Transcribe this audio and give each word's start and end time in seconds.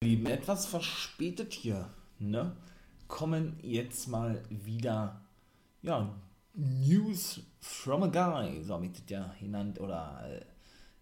Lieben, 0.00 0.26
etwas 0.26 0.66
verspätet 0.66 1.52
hier, 1.52 1.90
ne? 2.20 2.52
Kommen 3.08 3.58
jetzt 3.62 4.06
mal 4.06 4.40
wieder, 4.48 5.22
ja, 5.82 6.14
News 6.54 7.40
from 7.58 8.04
a 8.04 8.06
Guy, 8.06 8.62
so 8.62 8.80
ich 8.80 8.92
das 8.92 9.02
ja 9.08 9.34
genannt, 9.40 9.80
oder, 9.80 10.24
äh, 10.30 10.44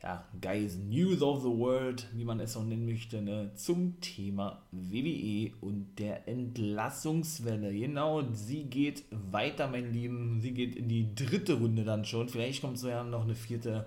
ja, 0.03 0.25
Guys 0.41 0.77
News 0.77 1.21
of 1.21 1.43
the 1.43 1.49
World, 1.49 2.09
wie 2.15 2.25
man 2.25 2.41
es 2.41 2.57
auch 2.57 2.65
nennen 2.65 2.87
möchte, 2.87 3.21
ne? 3.21 3.51
Zum 3.55 4.01
Thema 4.01 4.63
WWE 4.71 5.53
und 5.61 5.99
der 5.99 6.27
Entlassungswelle. 6.27 7.79
Genau, 7.79 8.23
sie 8.33 8.65
geht 8.65 9.05
weiter, 9.11 9.69
mein 9.69 9.93
Lieben, 9.93 10.41
sie 10.41 10.55
geht 10.55 10.75
in 10.75 10.89
die 10.89 11.15
dritte 11.15 11.59
Runde 11.59 11.85
dann 11.85 12.07
schon, 12.07 12.31
vielleicht 12.31 12.63
kommt 12.63 12.79
so 12.79 12.89
ja 12.89 13.05
noch 13.05 13.25
eine 13.25 13.35
vierte 13.35 13.73
Runde 13.73 13.87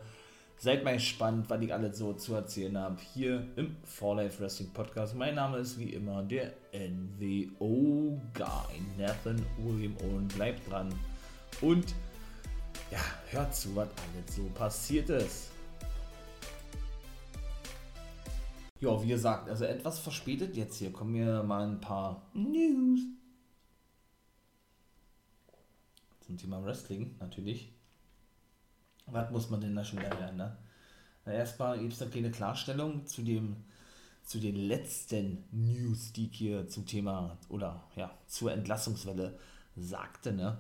Seid 0.61 0.83
mal 0.83 0.95
gespannt, 0.95 1.49
was 1.49 1.61
ich 1.61 1.73
alles 1.73 1.97
so 1.97 2.11
zu 2.11 2.33
erzählen 2.33 2.77
habe 2.77 2.97
hier 3.13 3.47
im 3.55 3.77
For 3.85 4.17
Life 4.17 4.41
Wrestling 4.41 4.69
Podcast. 4.73 5.15
Mein 5.15 5.35
Name 5.35 5.59
ist 5.59 5.79
wie 5.79 5.93
immer 5.93 6.21
der 6.21 6.51
NWO 6.73 8.19
Guy, 8.33 8.81
Nathan 8.97 9.41
William 9.57 9.95
Owen. 10.03 10.27
Bleibt 10.27 10.69
dran 10.69 10.93
und 11.61 11.95
ja, 12.91 12.99
hört 13.29 13.55
zu, 13.55 13.73
was 13.73 13.87
alles 13.87 14.35
so 14.35 14.43
passiert 14.53 15.09
ist. 15.09 15.51
Ja, 18.81 19.01
wie 19.01 19.07
gesagt, 19.07 19.47
also 19.47 19.63
etwas 19.63 19.99
verspätet 19.99 20.57
jetzt 20.57 20.75
hier. 20.75 20.91
Kommen 20.91 21.13
mir 21.13 21.41
mal 21.41 21.69
ein 21.69 21.79
paar 21.79 22.21
News 22.33 22.99
zum 26.19 26.37
Thema 26.37 26.61
Wrestling 26.65 27.15
natürlich 27.21 27.78
was 29.11 29.31
muss 29.31 29.49
man 29.49 29.61
denn 29.61 29.75
da 29.75 29.83
schon 29.83 29.99
lernen? 29.99 30.37
Ne? 30.37 30.57
Na, 31.25 31.33
erstmal 31.33 31.79
gibt 31.79 31.93
es 31.93 32.01
eine 32.01 32.11
kleine 32.11 32.31
Klarstellung 32.31 33.05
zu 33.05 33.21
dem 33.21 33.57
zu 34.23 34.39
den 34.39 34.55
letzten 34.55 35.43
News, 35.51 36.13
die 36.13 36.27
ich 36.27 36.37
hier 36.37 36.67
zum 36.67 36.85
Thema 36.85 37.37
oder 37.49 37.83
ja, 37.95 38.11
zur 38.27 38.51
Entlassungswelle 38.51 39.39
sagte, 39.75 40.33
ne? 40.33 40.59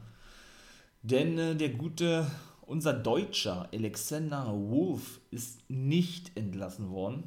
Denn 1.03 1.37
äh, 1.37 1.55
der 1.55 1.69
gute, 1.69 2.25
unser 2.61 2.93
Deutscher 2.93 3.69
Alexander 3.71 4.47
Wolf 4.47 5.21
ist 5.29 5.69
nicht 5.69 6.35
entlassen 6.35 6.89
worden. 6.89 7.23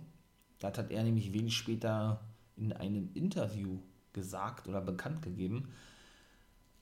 Das 0.58 0.76
hat 0.76 0.90
er 0.90 1.04
nämlich 1.04 1.32
wenig 1.32 1.56
später 1.56 2.20
in 2.56 2.72
einem 2.72 3.10
Interview 3.14 3.78
gesagt 4.12 4.66
oder 4.66 4.80
bekannt 4.80 5.22
gegeben. 5.22 5.68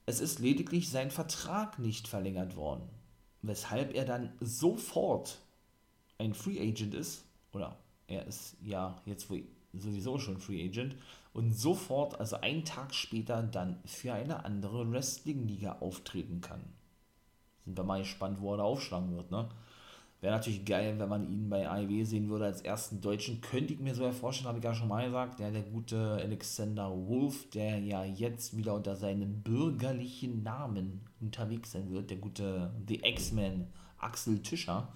Es 0.07 0.21
ist 0.21 0.39
lediglich 0.39 0.89
sein 0.89 1.11
Vertrag 1.11 1.79
nicht 1.79 2.09
verlängert 2.09 2.57
worden 2.57 2.89
weshalb 3.43 3.95
er 3.95 4.05
dann 4.05 4.33
sofort 4.41 5.39
ein 6.19 6.35
Free 6.35 6.61
Agent 6.61 6.95
ist, 6.95 7.25
oder 7.53 7.77
er 8.07 8.27
ist 8.27 8.57
ja 8.63 9.01
jetzt 9.07 9.29
sowieso 9.73 10.19
schon 10.19 10.39
Free 10.39 10.65
Agent, 10.65 10.97
und 11.33 11.53
sofort, 11.53 12.19
also 12.19 12.37
einen 12.37 12.65
Tag 12.65 12.95
später, 12.95 13.43
dann 13.43 13.79
für 13.85 14.13
eine 14.13 14.45
andere 14.45 14.91
Wrestling-Liga 14.91 15.79
auftreten 15.81 16.41
kann. 16.41 16.61
Sind 17.65 17.79
wir 17.79 17.85
mal 17.85 18.01
gespannt, 18.01 18.41
wo 18.41 18.55
er 18.55 18.59
da 18.59 18.63
aufschlagen 18.65 19.15
wird, 19.17 19.31
ne? 19.31 19.49
Wäre 20.21 20.35
natürlich 20.35 20.67
geil, 20.67 20.99
wenn 20.99 21.09
man 21.09 21.33
ihn 21.33 21.49
bei 21.49 21.67
AEW 21.67 22.05
sehen 22.05 22.29
würde 22.29 22.45
als 22.45 22.61
ersten 22.61 23.01
Deutschen. 23.01 23.41
Könnte 23.41 23.73
ich 23.73 23.81
mir 23.81 23.95
so 23.95 24.11
vorstellen, 24.13 24.49
habe 24.49 24.59
ich 24.59 24.65
ja 24.65 24.75
schon 24.75 24.89
mal 24.89 25.07
gesagt. 25.07 25.39
Der, 25.41 25.51
der 25.51 25.63
gute 25.63 25.97
Alexander 25.97 26.91
Wolf, 26.91 27.49
der 27.51 27.79
ja 27.79 28.05
jetzt 28.05 28.55
wieder 28.55 28.75
unter 28.75 28.97
seinem 28.97 29.41
bürgerlichen 29.41 30.43
Namen 30.43 31.01
unterwegs 31.21 31.73
sein 31.73 31.91
wird. 31.91 32.11
Der 32.11 32.19
gute 32.19 32.71
The 32.87 33.01
X-Men 33.05 33.69
Axel 33.99 34.41
Tischer. 34.41 34.89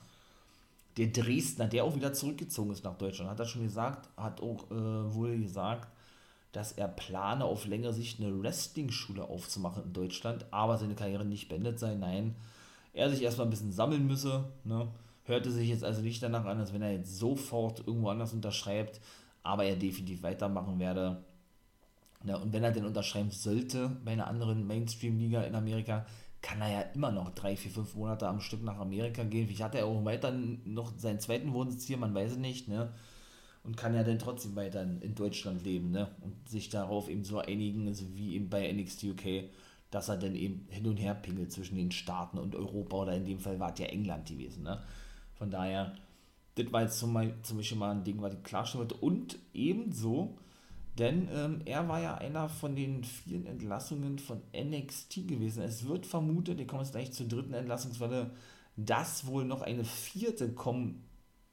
Der 0.96 1.08
Dresdner, 1.08 1.66
der 1.66 1.84
auch 1.84 1.96
wieder 1.96 2.12
zurückgezogen 2.12 2.70
ist 2.70 2.84
nach 2.84 2.96
Deutschland. 2.96 3.30
Hat 3.30 3.40
er 3.40 3.46
schon 3.46 3.64
gesagt, 3.64 4.08
hat 4.16 4.40
auch 4.40 4.70
äh, 4.70 5.14
wohl 5.14 5.38
gesagt, 5.38 5.88
dass 6.52 6.72
er 6.72 6.86
plane, 6.86 7.44
auf 7.44 7.66
längere 7.66 7.92
Sicht 7.92 8.20
eine 8.20 8.40
Wrestling-Schule 8.40 9.24
aufzumachen 9.24 9.84
in 9.84 9.92
Deutschland, 9.92 10.46
aber 10.52 10.78
seine 10.78 10.94
Karriere 10.94 11.24
nicht 11.24 11.48
beendet 11.48 11.80
sei. 11.80 11.96
Nein, 11.96 12.36
er 12.92 13.10
sich 13.10 13.22
erstmal 13.22 13.48
ein 13.48 13.50
bisschen 13.50 13.72
sammeln 13.72 14.06
müsse. 14.06 14.44
Ne? 14.62 14.86
Hörte 15.24 15.50
sich 15.50 15.68
jetzt 15.68 15.82
also 15.82 16.00
nicht 16.00 16.22
danach 16.22 16.44
an, 16.44 16.60
als 16.60 16.72
wenn 16.72 16.82
er 16.82 16.92
jetzt 16.92 17.18
sofort 17.18 17.80
irgendwo 17.86 18.08
anders 18.08 18.32
unterschreibt, 18.32 19.00
aber 19.42 19.64
er 19.64 19.74
definitiv 19.74 20.22
weitermachen 20.22 20.78
werde. 20.78 21.24
Ja, 22.24 22.36
und 22.36 22.52
wenn 22.52 22.64
er 22.64 22.72
denn 22.72 22.86
unterschreiben 22.86 23.30
sollte 23.30 23.90
bei 24.04 24.12
einer 24.12 24.26
anderen 24.26 24.66
Mainstream-Liga 24.66 25.42
in 25.42 25.54
Amerika, 25.54 26.06
kann 26.40 26.60
er 26.60 26.70
ja 26.70 26.80
immer 26.94 27.10
noch 27.10 27.30
drei, 27.30 27.56
vier, 27.56 27.70
fünf 27.70 27.94
Monate 27.94 28.28
am 28.28 28.40
Stück 28.40 28.62
nach 28.62 28.78
Amerika 28.78 29.24
gehen. 29.24 29.46
Vielleicht 29.46 29.62
hat 29.62 29.74
er 29.74 29.86
auch 29.86 30.04
weiter 30.04 30.30
noch 30.30 30.92
seinen 30.98 31.20
zweiten 31.20 31.52
Wohnsitz 31.52 31.86
hier, 31.86 31.96
man 31.96 32.14
weiß 32.14 32.32
es 32.32 32.38
nicht, 32.38 32.68
ne? 32.68 32.92
Und 33.62 33.78
kann 33.78 33.94
ja 33.94 34.02
dann 34.02 34.18
trotzdem 34.18 34.54
weiter 34.56 34.82
in 34.82 35.14
Deutschland 35.14 35.64
leben, 35.64 35.90
ne? 35.90 36.10
Und 36.20 36.48
sich 36.48 36.68
darauf 36.68 37.08
eben 37.08 37.24
so 37.24 37.38
einigen, 37.38 37.88
also 37.88 38.04
wie 38.14 38.34
eben 38.34 38.50
bei 38.50 38.70
NXT 38.70 39.04
UK, 39.04 39.44
dass 39.90 40.08
er 40.08 40.18
dann 40.18 40.34
eben 40.34 40.66
hin 40.68 40.86
und 40.86 40.96
her 40.96 41.14
pingelt 41.14 41.50
zwischen 41.52 41.76
den 41.76 41.92
Staaten 41.92 42.36
und 42.36 42.54
Europa 42.54 42.96
oder 42.96 43.14
in 43.14 43.24
dem 43.24 43.38
Fall 43.38 43.58
war 43.58 43.72
es 43.72 43.78
ja 43.78 43.86
England 43.86 44.28
gewesen, 44.28 44.64
ne? 44.64 44.82
Von 45.34 45.50
daher, 45.50 45.94
das 46.56 46.72
war 46.72 46.82
jetzt 46.82 46.98
zum, 46.98 47.14
Beispiel 47.14 47.78
mal 47.78 47.92
ein 47.92 48.04
Ding, 48.04 48.20
was 48.20 48.34
ich 48.34 48.42
klarstellen 48.42 48.90
wollte. 48.90 49.02
Und 49.02 49.38
ebenso, 49.54 50.36
denn 50.98 51.28
ähm, 51.32 51.60
er 51.64 51.88
war 51.88 52.00
ja 52.00 52.14
einer 52.14 52.48
von 52.48 52.76
den 52.76 53.02
vielen 53.04 53.46
Entlassungen 53.46 54.18
von 54.18 54.42
NXT 54.56 55.26
gewesen. 55.26 55.62
Es 55.62 55.86
wird 55.86 56.06
vermutet, 56.06 56.58
wir 56.58 56.66
kommen 56.66 56.82
jetzt 56.82 56.92
gleich 56.92 57.12
zur 57.12 57.26
dritten 57.26 57.54
Entlassungswelle, 57.54 58.30
dass 58.76 59.26
wohl 59.26 59.44
noch 59.44 59.62
eine 59.62 59.84
vierte 59.84 60.52
kommen 60.52 61.04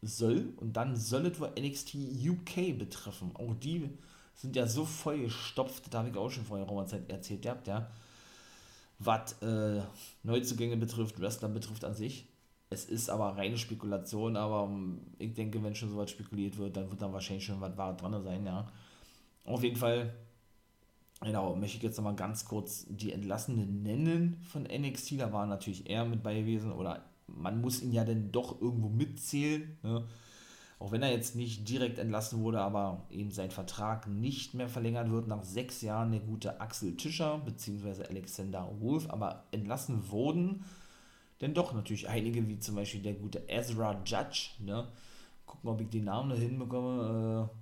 soll. 0.02 0.54
Und 0.58 0.74
dann 0.74 0.96
soll 0.96 1.26
es 1.28 1.40
wohl 1.40 1.52
NXT 1.60 1.96
UK 1.96 2.78
betreffen. 2.78 3.32
Auch 3.36 3.56
die 3.56 3.90
sind 4.36 4.56
ja 4.56 4.68
so 4.68 4.86
voll 4.86 5.20
gestopft, 5.22 5.94
da 5.94 6.00
habe 6.00 6.10
ich 6.10 6.18
auch 6.18 6.30
schon 6.30 6.46
vorher 6.46 6.68
in 6.68 6.88
Zeit 6.88 7.10
erzählt 7.10 7.44
gehabt, 7.44 7.68
ja. 7.68 7.90
Was 9.00 9.42
äh, 9.42 9.82
Neuzugänge 10.24 10.78
betrifft, 10.78 11.20
Wrestler 11.20 11.50
betrifft 11.50 11.84
an 11.84 11.96
sich. 11.96 12.28
Es 12.70 12.86
ist 12.86 13.10
aber 13.10 13.36
reine 13.38 13.58
Spekulation, 13.58 14.38
aber 14.38 14.70
ähm, 14.72 15.02
ich 15.18 15.34
denke, 15.34 15.62
wenn 15.64 15.76
schon 15.76 15.90
so 15.90 15.98
was 15.98 16.12
spekuliert 16.12 16.58
wird, 16.58 16.78
dann 16.78 16.90
wird 16.90 17.02
da 17.02 17.12
wahrscheinlich 17.12 17.46
schon 17.46 17.60
was 17.62 17.76
Wahres 17.78 17.98
dran 17.98 18.24
sein, 18.24 18.46
ja. 18.46 18.68
Auf 19.46 19.64
jeden 19.64 19.76
Fall, 19.76 20.14
genau, 21.22 21.56
möchte 21.56 21.78
ich 21.78 21.84
jetzt 21.84 21.98
nochmal 21.98 22.16
ganz 22.16 22.46
kurz 22.46 22.86
die 22.90 23.12
Entlassenen 23.12 23.84
nennen 23.84 24.42
von 24.44 24.64
NXT. 24.64 25.20
Da 25.20 25.34
war 25.34 25.46
natürlich 25.46 25.90
er 25.90 26.06
mit 26.06 26.24
bei 26.24 26.40
gewesen 26.40 26.72
oder 26.72 27.06
man 27.28 27.62
muss 27.62 27.82
ihn 27.82 27.92
ja 27.92 28.04
dann 28.04 28.32
doch 28.32 28.62
irgendwo 28.62 28.90
mitzählen, 28.90 29.78
ne? 29.84 30.06
Auch 30.80 30.92
wenn 30.92 31.04
er 31.04 31.12
jetzt 31.12 31.36
nicht 31.36 31.70
direkt 31.70 32.00
entlassen 32.00 32.40
wurde, 32.40 32.60
aber 32.60 33.06
eben 33.12 33.30
sein 33.30 33.52
Vertrag 33.52 34.08
nicht 34.08 34.56
mehr 34.56 34.68
verlängert 34.68 35.12
wird 35.12 35.28
nach 35.28 35.44
sechs 35.44 35.84
Jahren 35.84 36.10
der 36.10 36.22
gute 36.22 36.60
Axel 36.60 36.98
Tischer 36.98 37.38
bzw. 37.38 38.06
Alexander 38.10 38.68
Wolf, 38.80 39.08
aber 39.08 39.44
entlassen 39.52 40.10
wurden 40.10 40.66
denn 41.40 41.54
doch 41.54 41.74
natürlich 41.74 42.10
einige, 42.10 42.48
wie 42.48 42.58
zum 42.58 42.76
Beispiel 42.76 43.02
der 43.02 43.14
gute 43.14 43.48
Ezra 43.48 44.02
Judge, 44.06 44.52
ne? 44.60 44.88
Gucken, 45.46 45.70
ob 45.70 45.82
ich 45.82 45.90
den 45.90 46.06
Namen 46.06 46.32
da 46.32 46.36
hinbekomme. 46.36 47.50
Äh, 47.52 47.61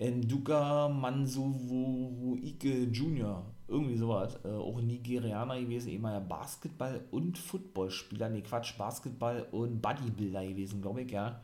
Nduka 0.00 0.88
Mansuwuike 0.88 2.84
Jr., 2.84 3.44
irgendwie 3.68 3.96
sowas. 3.96 4.38
Äh, 4.44 4.48
auch 4.48 4.80
Nigerianer 4.80 5.60
gewesen, 5.60 5.90
ehemaliger 5.90 6.26
Basketball- 6.26 7.04
und 7.10 7.36
Footballspieler, 7.36 8.30
ne 8.30 8.42
Quatsch, 8.42 8.78
Basketball- 8.78 9.46
und 9.52 9.82
Bodybuilder 9.82 10.46
gewesen, 10.46 10.80
glaube 10.80 11.02
ich, 11.02 11.10
ja. 11.10 11.40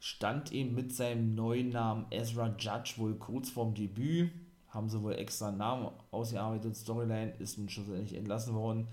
Stand 0.00 0.52
eben 0.52 0.76
mit 0.76 0.94
seinem 0.94 1.34
neuen 1.34 1.70
Namen 1.70 2.06
Ezra 2.10 2.54
Judge 2.56 2.94
wohl 2.98 3.16
kurz 3.16 3.50
vorm 3.50 3.74
Debüt. 3.74 4.30
Haben 4.68 4.88
sie 4.88 5.02
wohl 5.02 5.14
extra 5.14 5.48
einen 5.48 5.58
Namen 5.58 5.88
ausgearbeitet, 6.12 6.76
Storyline 6.76 7.32
ist 7.40 7.58
nun 7.58 7.68
schlussendlich 7.68 8.14
entlassen 8.14 8.54
worden 8.54 8.86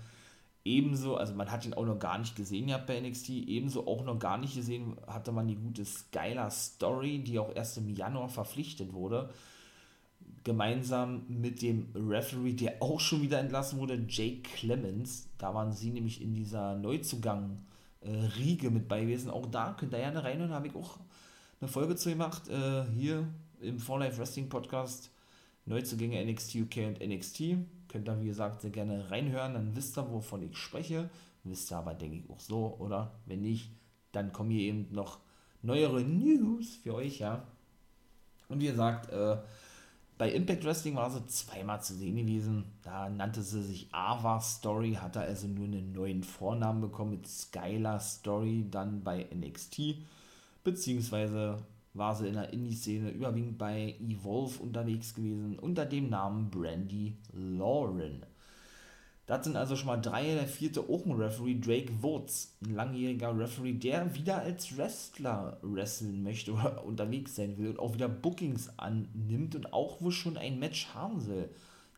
Ebenso, 0.66 1.16
also 1.16 1.32
man 1.32 1.48
hat 1.52 1.64
ihn 1.64 1.74
auch 1.74 1.86
noch 1.86 2.00
gar 2.00 2.18
nicht 2.18 2.34
gesehen 2.34 2.66
gehabt 2.66 2.88
bei 2.88 3.00
NXT, 3.00 3.30
ebenso 3.30 3.86
auch 3.86 4.04
noch 4.04 4.18
gar 4.18 4.36
nicht 4.36 4.56
gesehen 4.56 4.96
hatte 5.06 5.30
man 5.30 5.46
die 5.46 5.54
gute 5.54 5.84
Skylar 5.84 6.50
Story, 6.50 7.20
die 7.20 7.38
auch 7.38 7.54
erst 7.54 7.78
im 7.78 7.88
Januar 7.88 8.28
verpflichtet 8.28 8.92
wurde. 8.92 9.30
Gemeinsam 10.42 11.22
mit 11.28 11.62
dem 11.62 11.86
Referee, 11.94 12.54
der 12.54 12.82
auch 12.82 12.98
schon 12.98 13.22
wieder 13.22 13.38
entlassen 13.38 13.78
wurde, 13.78 14.04
Jake 14.08 14.42
Clemens. 14.42 15.28
Da 15.38 15.54
waren 15.54 15.72
sie 15.72 15.90
nämlich 15.90 16.20
in 16.20 16.34
dieser 16.34 16.74
Neuzugang-Riege 16.74 18.70
mit 18.72 18.88
bei 18.88 19.02
gewesen. 19.02 19.30
Auch 19.30 19.46
da 19.46 19.76
könnt 19.78 19.92
ihr 19.92 20.00
gerne 20.00 20.24
reinhören, 20.24 20.52
habe 20.52 20.66
ich 20.66 20.74
auch 20.74 20.98
eine 21.60 21.68
Folge 21.68 21.94
zu 21.94 22.08
gemacht, 22.08 22.48
äh, 22.48 22.82
hier 22.92 23.28
im 23.60 23.78
For 23.78 24.00
Life 24.00 24.18
Wrestling 24.18 24.48
Podcast. 24.48 25.12
Neuzugänge 25.64 26.24
NXT 26.24 26.56
UK 26.56 26.76
und 26.88 27.00
NXT 27.00 27.54
Könnt 27.96 28.10
ihr, 28.10 28.20
wie 28.20 28.26
gesagt, 28.26 28.60
sehr 28.60 28.70
gerne 28.70 29.10
reinhören, 29.10 29.54
dann 29.54 29.74
wisst 29.74 29.96
ihr, 29.96 30.12
wovon 30.12 30.42
ich 30.42 30.54
spreche. 30.58 31.08
Wisst 31.44 31.72
ihr 31.72 31.78
aber, 31.78 31.94
denke 31.94 32.18
ich, 32.18 32.28
auch 32.28 32.40
so, 32.40 32.76
oder? 32.78 33.14
Wenn 33.24 33.40
nicht, 33.40 33.70
dann 34.12 34.34
kommen 34.34 34.50
hier 34.50 34.64
eben 34.68 34.88
noch 34.92 35.20
neuere 35.62 36.02
News 36.02 36.76
für 36.82 36.92
euch, 36.92 37.20
ja. 37.20 37.46
Und 38.50 38.60
wie 38.60 38.66
gesagt, 38.66 39.10
äh, 39.10 39.38
bei 40.18 40.30
Impact 40.30 40.66
Wrestling 40.66 40.96
war 40.96 41.10
sie 41.10 41.26
zweimal 41.26 41.82
zu 41.82 41.94
sehen 41.94 42.16
gewesen. 42.16 42.66
Da 42.82 43.08
nannte 43.08 43.40
sie 43.40 43.62
sich 43.62 43.88
Ava 43.92 44.38
Story, 44.42 44.98
hatte 45.00 45.20
also 45.20 45.46
nur 45.46 45.64
einen 45.64 45.92
neuen 45.92 46.22
Vornamen 46.22 46.82
bekommen 46.82 47.12
mit 47.12 47.26
Skylar 47.26 47.98
Story, 48.00 48.66
dann 48.70 49.02
bei 49.02 49.26
NXT. 49.34 50.04
Beziehungsweise 50.64 51.64
war 51.96 52.14
sie 52.14 52.28
in 52.28 52.34
der 52.34 52.52
Indie-Szene 52.52 53.10
überwiegend 53.10 53.58
bei 53.58 53.96
Evolve 54.00 54.62
unterwegs 54.62 55.14
gewesen, 55.14 55.58
unter 55.58 55.86
dem 55.86 56.08
Namen 56.10 56.50
Brandy 56.50 57.16
Lauren. 57.32 58.24
Das 59.26 59.44
sind 59.44 59.56
also 59.56 59.74
schon 59.74 59.88
mal 59.88 59.96
drei. 59.96 60.34
Der 60.34 60.46
vierte 60.46 60.80
auch 60.80 61.04
ein 61.04 61.12
Referee, 61.12 61.58
Drake 61.58 61.92
Woods, 62.00 62.56
ein 62.64 62.74
langjähriger 62.74 63.36
Referee, 63.36 63.72
der 63.72 64.14
wieder 64.14 64.38
als 64.38 64.76
Wrestler 64.76 65.58
wresteln 65.62 66.22
möchte 66.22 66.52
oder 66.52 66.84
unterwegs 66.86 67.34
sein 67.34 67.58
will 67.58 67.70
und 67.70 67.80
auch 67.80 67.94
wieder 67.94 68.08
Bookings 68.08 68.70
annimmt 68.78 69.56
und 69.56 69.72
auch 69.72 70.00
wohl 70.00 70.12
schon 70.12 70.36
ein 70.36 70.60
Match 70.60 70.94
haben 70.94 71.20
soll. 71.20 71.50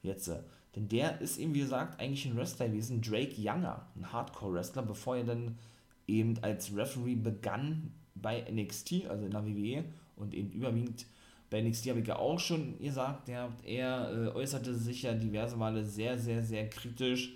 Jetzt. 0.03 0.31
Denn 0.75 0.89
der 0.89 1.21
ist 1.21 1.39
eben, 1.39 1.55
wie 1.55 1.61
gesagt, 1.61 2.01
eigentlich 2.01 2.25
ein 2.25 2.37
Wrestler 2.37 2.69
gewesen, 2.69 3.03
Drake 3.03 3.35
Younger, 3.37 3.87
ein 3.97 4.13
Hardcore-Wrestler, 4.13 4.83
bevor 4.83 5.17
er 5.17 5.25
dann 5.25 5.59
eben 6.07 6.39
als 6.43 6.75
Referee 6.75 7.17
begann 7.17 7.93
bei 8.21 8.45
NXT, 8.51 9.07
also 9.09 9.25
in 9.25 9.31
der 9.31 9.47
WWE, 9.47 9.85
und 10.17 10.35
eben 10.35 10.51
überwiegend 10.51 11.07
bei 11.51 11.63
NXT 11.63 11.89
habe 11.89 12.01
ich 12.01 12.07
ja 12.07 12.17
auch 12.17 12.39
schon 12.39 12.79
gesagt, 12.79 13.29
der, 13.29 13.49
er 13.65 14.11
äh, 14.13 14.29
äußerte 14.29 14.75
sich 14.75 15.03
ja 15.03 15.15
diverse 15.15 15.57
Male 15.57 15.83
sehr, 15.85 16.19
sehr, 16.19 16.43
sehr 16.43 16.69
kritisch 16.69 17.33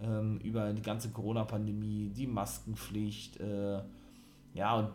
ähm, 0.00 0.38
über 0.38 0.72
die 0.72 0.82
ganze 0.82 1.10
Corona-Pandemie, 1.10 2.10
die 2.14 2.26
Maskenpflicht, 2.26 3.38
äh, 3.38 3.80
ja, 4.54 4.76
und 4.76 4.92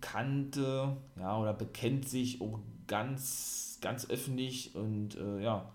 bekannte, 0.00 0.96
ja, 1.18 1.38
oder 1.38 1.52
bekennt 1.52 2.08
sich 2.08 2.40
auch 2.40 2.60
ganz, 2.86 3.78
ganz 3.80 4.08
öffentlich 4.08 4.74
und 4.76 5.16
äh, 5.16 5.42
ja, 5.42 5.68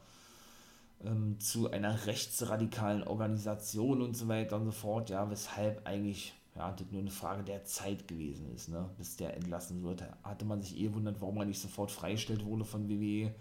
ähm, 1.04 1.40
zu 1.40 1.70
einer 1.70 2.06
rechtsradikalen 2.06 3.04
Organisation 3.04 4.02
und 4.02 4.16
so 4.16 4.28
weiter 4.28 4.56
und 4.56 4.66
so 4.66 4.72
fort, 4.72 5.10
ja, 5.10 5.30
weshalb 5.30 5.86
eigentlich 5.86 6.34
ja, 6.58 6.72
das 6.72 6.92
nur 6.92 7.02
eine 7.02 7.12
Frage 7.12 7.44
der 7.44 7.64
Zeit 7.66 8.08
gewesen 8.08 8.52
ist, 8.54 8.70
ne, 8.70 8.90
bis 8.98 9.16
der 9.16 9.36
entlassen 9.36 9.84
wird. 9.84 10.04
Hatte 10.24 10.46
man 10.46 10.62
sich 10.62 10.78
eh 10.80 10.92
wundert, 10.92 11.22
warum 11.22 11.38
er 11.38 11.46
nicht 11.46 11.62
sofort 11.62 11.92
freigestellt 11.92 12.44
wurde 12.44 12.66
von 12.66 12.90
WWE. 12.90 13.34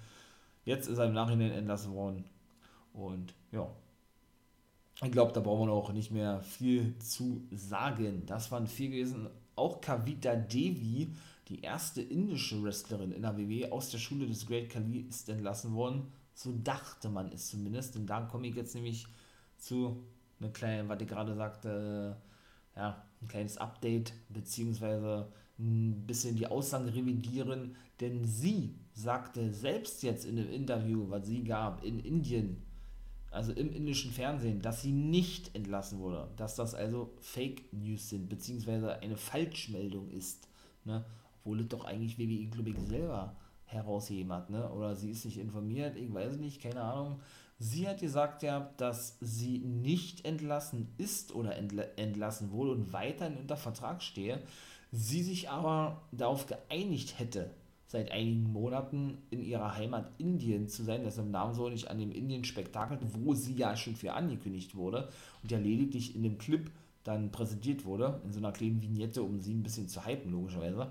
Jetzt 0.64 0.86
ist 0.86 0.98
er 0.98 1.06
im 1.06 1.14
Nachhinein 1.14 1.52
entlassen 1.52 1.94
worden. 1.94 2.24
Und 2.92 3.34
ja, 3.52 3.70
ich 5.02 5.12
glaube, 5.12 5.32
da 5.32 5.40
brauchen 5.40 5.68
wir 5.68 5.72
auch 5.72 5.92
nicht 5.92 6.10
mehr 6.10 6.40
viel 6.40 6.98
zu 6.98 7.42
sagen. 7.52 8.24
Das 8.26 8.50
waren 8.50 8.66
vier 8.66 8.90
gewesen. 8.90 9.28
Auch 9.54 9.80
Kavita 9.80 10.36
Devi, 10.36 11.08
die 11.48 11.62
erste 11.62 12.02
indische 12.02 12.62
Wrestlerin 12.62 13.12
in 13.12 13.22
der 13.22 13.38
WWE 13.38 13.72
aus 13.72 13.90
der 13.90 13.98
Schule 13.98 14.26
des 14.26 14.46
Great 14.46 14.68
Kali, 14.68 15.06
ist 15.08 15.28
entlassen 15.30 15.74
worden. 15.74 16.12
So 16.34 16.52
dachte 16.52 17.08
man 17.08 17.32
es 17.32 17.48
zumindest. 17.48 17.94
Denn 17.94 18.06
da 18.06 18.22
komme 18.22 18.48
ich 18.48 18.56
jetzt 18.56 18.74
nämlich 18.74 19.06
zu 19.56 20.04
einer 20.38 20.50
kleinen, 20.50 20.88
was 20.90 21.00
ich 21.00 21.08
gerade 21.08 21.34
sagte, 21.34 22.16
ja, 22.76 23.04
ein 23.22 23.28
kleines 23.28 23.56
Update 23.58 24.12
beziehungsweise 24.28 25.32
ein 25.58 26.06
bisschen 26.06 26.36
die 26.36 26.46
Aussagen 26.46 26.88
revidieren, 26.88 27.76
denn 28.00 28.24
sie 28.24 28.74
sagte 28.92 29.52
selbst 29.52 30.02
jetzt 30.02 30.26
in 30.26 30.38
einem 30.38 30.52
Interview, 30.52 31.08
was 31.08 31.26
sie 31.26 31.44
gab 31.44 31.82
in 31.82 31.98
Indien, 31.98 32.62
also 33.30 33.52
im 33.52 33.72
indischen 33.72 34.10
Fernsehen, 34.12 34.60
dass 34.60 34.82
sie 34.82 34.92
nicht 34.92 35.54
entlassen 35.54 35.98
wurde, 35.98 36.28
dass 36.36 36.56
das 36.56 36.74
also 36.74 37.14
Fake 37.20 37.72
News 37.72 38.10
sind, 38.10 38.28
beziehungsweise 38.28 39.00
eine 39.00 39.16
Falschmeldung 39.16 40.10
ist, 40.10 40.48
ne? 40.84 41.04
obwohl 41.38 41.60
es 41.60 41.68
doch 41.68 41.84
eigentlich 41.84 42.18
WWE, 42.18 42.46
glaube 42.50 42.70
ich, 42.70 42.78
selber 42.80 43.36
herausheben 43.64 44.32
hat, 44.32 44.50
ne? 44.50 44.70
oder 44.70 44.94
sie 44.94 45.10
ist 45.10 45.24
nicht 45.24 45.38
informiert, 45.38 45.96
ich 45.96 46.12
weiß 46.12 46.36
nicht, 46.36 46.62
keine 46.62 46.82
Ahnung, 46.82 47.20
Sie 47.58 47.88
hat 47.88 48.00
gesagt, 48.00 48.42
ja, 48.42 48.70
dass 48.76 49.16
sie 49.20 49.58
nicht 49.58 50.26
entlassen 50.26 50.88
ist 50.98 51.34
oder 51.34 51.56
entlassen 51.56 52.50
wurde 52.50 52.72
und 52.72 52.92
weiterhin 52.92 53.38
unter 53.38 53.56
Vertrag 53.56 54.02
stehe. 54.02 54.42
Sie 54.92 55.22
sich 55.22 55.48
aber 55.48 56.02
darauf 56.12 56.46
geeinigt 56.46 57.18
hätte, 57.18 57.50
seit 57.86 58.12
einigen 58.12 58.52
Monaten 58.52 59.18
in 59.30 59.42
ihrer 59.42 59.74
Heimat 59.74 60.10
Indien 60.18 60.68
zu 60.68 60.84
sein. 60.84 61.02
Das 61.02 61.16
im 61.16 61.30
Namen 61.30 61.54
so 61.54 61.70
nicht 61.70 61.88
an 61.88 61.98
dem 61.98 62.12
Indien-Spektakel, 62.12 62.98
wo 63.14 63.32
sie 63.32 63.54
ja 63.54 63.74
schon 63.74 63.96
für 63.96 64.12
angekündigt 64.12 64.74
wurde 64.74 65.08
und 65.42 65.50
ja 65.50 65.58
lediglich 65.58 66.14
in 66.14 66.22
dem 66.22 66.36
Clip 66.36 66.70
dann 67.04 67.30
präsentiert 67.30 67.84
wurde, 67.84 68.20
in 68.24 68.32
so 68.32 68.38
einer 68.38 68.52
kleinen 68.52 68.82
Vignette, 68.82 69.22
um 69.22 69.40
sie 69.40 69.54
ein 69.54 69.62
bisschen 69.62 69.88
zu 69.88 70.04
hypen, 70.04 70.32
logischerweise 70.32 70.90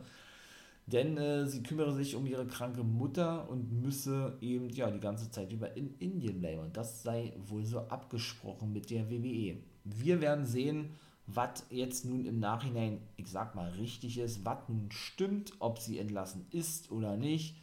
denn 0.88 1.18
äh, 1.18 1.48
sie 1.48 1.64
kümmere 1.64 1.94
sich 1.94 2.16
um 2.16 2.28
ihre 2.28 2.46
kranke 2.46 2.84
Mutter 2.84 3.50
und 3.50 3.72
müsse 3.82 4.38
eben 4.42 4.70
ja 4.70 4.90
die 4.92 5.00
ganze 5.00 5.32
Zeit 5.32 5.52
über 5.52 5.76
in 5.76 5.96
Indien 5.98 6.40
bleiben. 6.40 6.62
Und 6.62 6.78
das 6.78 7.02
sei 7.02 7.34
wohl 7.48 7.66
so 7.66 7.80
abgesprochen 7.80 8.72
mit 8.72 8.92
der 8.92 9.10
WWE. 9.10 9.58
Wir 9.84 10.22
werden 10.22 10.46
sehen, 10.46 10.92
was 11.28 11.66
jetzt 11.72 12.06
nun 12.06 12.26
im 12.26 12.40
Nachhinein, 12.40 13.00
ich 13.18 13.28
sag 13.28 13.56
mal, 13.56 13.72
richtig 13.72 14.20
ist, 14.20 14.46
was 14.46 14.70
nun 14.70 14.92
stimmt, 14.92 15.54
ob 15.60 15.80
sie 15.80 15.98
entlassen 15.98 16.46
ist 16.52 16.92
oder 16.92 17.18
nicht. 17.18 17.56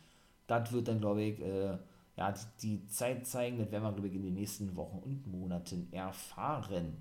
Das 0.49 0.73
wird 0.73 0.89
dann, 0.89 1.01
glaube 1.01 1.23
ich, 1.23 1.41
äh, 1.41 1.79
ja, 2.17 2.33
die, 2.33 2.79
die 2.79 2.87
Zeit 2.89 3.27
zeigen. 3.27 3.59
Das 3.59 3.71
werden 3.71 3.85
wir, 3.85 3.93
glaube 3.93 4.09
ich, 4.09 4.15
in 4.17 4.25
den 4.25 4.35
nächsten 4.35 4.75
Wochen 4.77 4.99
und 4.99 5.27
Monaten 5.29 5.89
erfahren. 5.93 6.97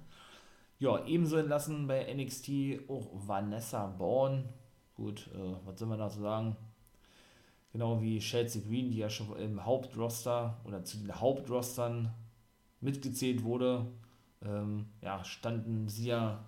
Ja, 0.77 1.03
ebenso 1.05 1.37
entlassen 1.37 1.87
bei 1.87 2.13
NXT 2.13 2.89
auch 2.89 3.07
Vanessa 3.11 3.87
Bourne 3.87 4.45
Gut, 5.01 5.27
äh, 5.33 5.55
was 5.65 5.79
soll 5.79 5.87
man 5.87 5.97
dazu 5.97 6.21
sagen? 6.21 6.55
Genau 7.73 7.99
wie 8.03 8.19
Chelsea 8.19 8.61
Green, 8.61 8.91
die 8.91 8.99
ja 8.99 9.09
schon 9.09 9.35
im 9.37 9.65
Hauptroster 9.65 10.59
oder 10.63 10.83
zu 10.83 10.97
den 10.97 11.19
Hauptrostern 11.19 12.13
mitgezählt 12.81 13.41
wurde, 13.41 13.87
ähm, 14.45 14.85
ja, 15.01 15.23
standen 15.23 15.89
sie 15.89 16.09
ja 16.09 16.45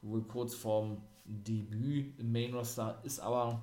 wohl 0.00 0.22
kurz 0.22 0.52
vorm 0.52 1.00
Debüt 1.24 2.18
im 2.18 2.32
Main 2.32 2.52
Roster, 2.52 2.98
ist 3.04 3.20
aber 3.20 3.62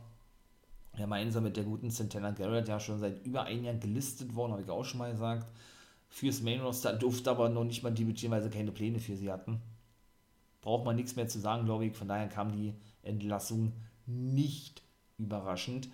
gemeinsam 0.96 1.44
mit 1.44 1.58
der 1.58 1.66
guten 1.66 1.90
Santana 1.90 2.32
Garrett 2.32 2.70
ja 2.70 2.80
schon 2.80 3.00
seit 3.00 3.26
über 3.26 3.44
ein 3.44 3.66
Jahr 3.66 3.76
gelistet 3.76 4.36
worden, 4.36 4.54
habe 4.54 4.62
ich 4.62 4.70
auch 4.70 4.86
schon 4.86 5.00
mal 5.00 5.12
gesagt. 5.12 5.52
Fürs 6.08 6.42
Main 6.42 6.62
Roster 6.62 6.94
durfte 6.94 7.30
aber 7.30 7.50
noch 7.50 7.66
nicht 7.66 7.84
mal 7.84 7.94
debütieren, 7.94 8.32
weil 8.32 8.42
sie 8.42 8.50
keine 8.50 8.72
Pläne 8.72 9.00
für 9.00 9.18
sie 9.18 9.34
hatten. 9.34 9.62
Braucht 10.62 10.86
man 10.86 10.96
nichts 10.96 11.18
mehr 11.18 11.28
zu 11.28 11.40
sagen, 11.40 11.66
glaube 11.66 11.88
ich. 11.88 11.98
Von 11.98 12.08
daher 12.08 12.30
kam 12.30 12.54
die 12.54 12.74
Entlassung 13.04 13.74
nicht 14.10 14.82
überraschend. 15.18 15.90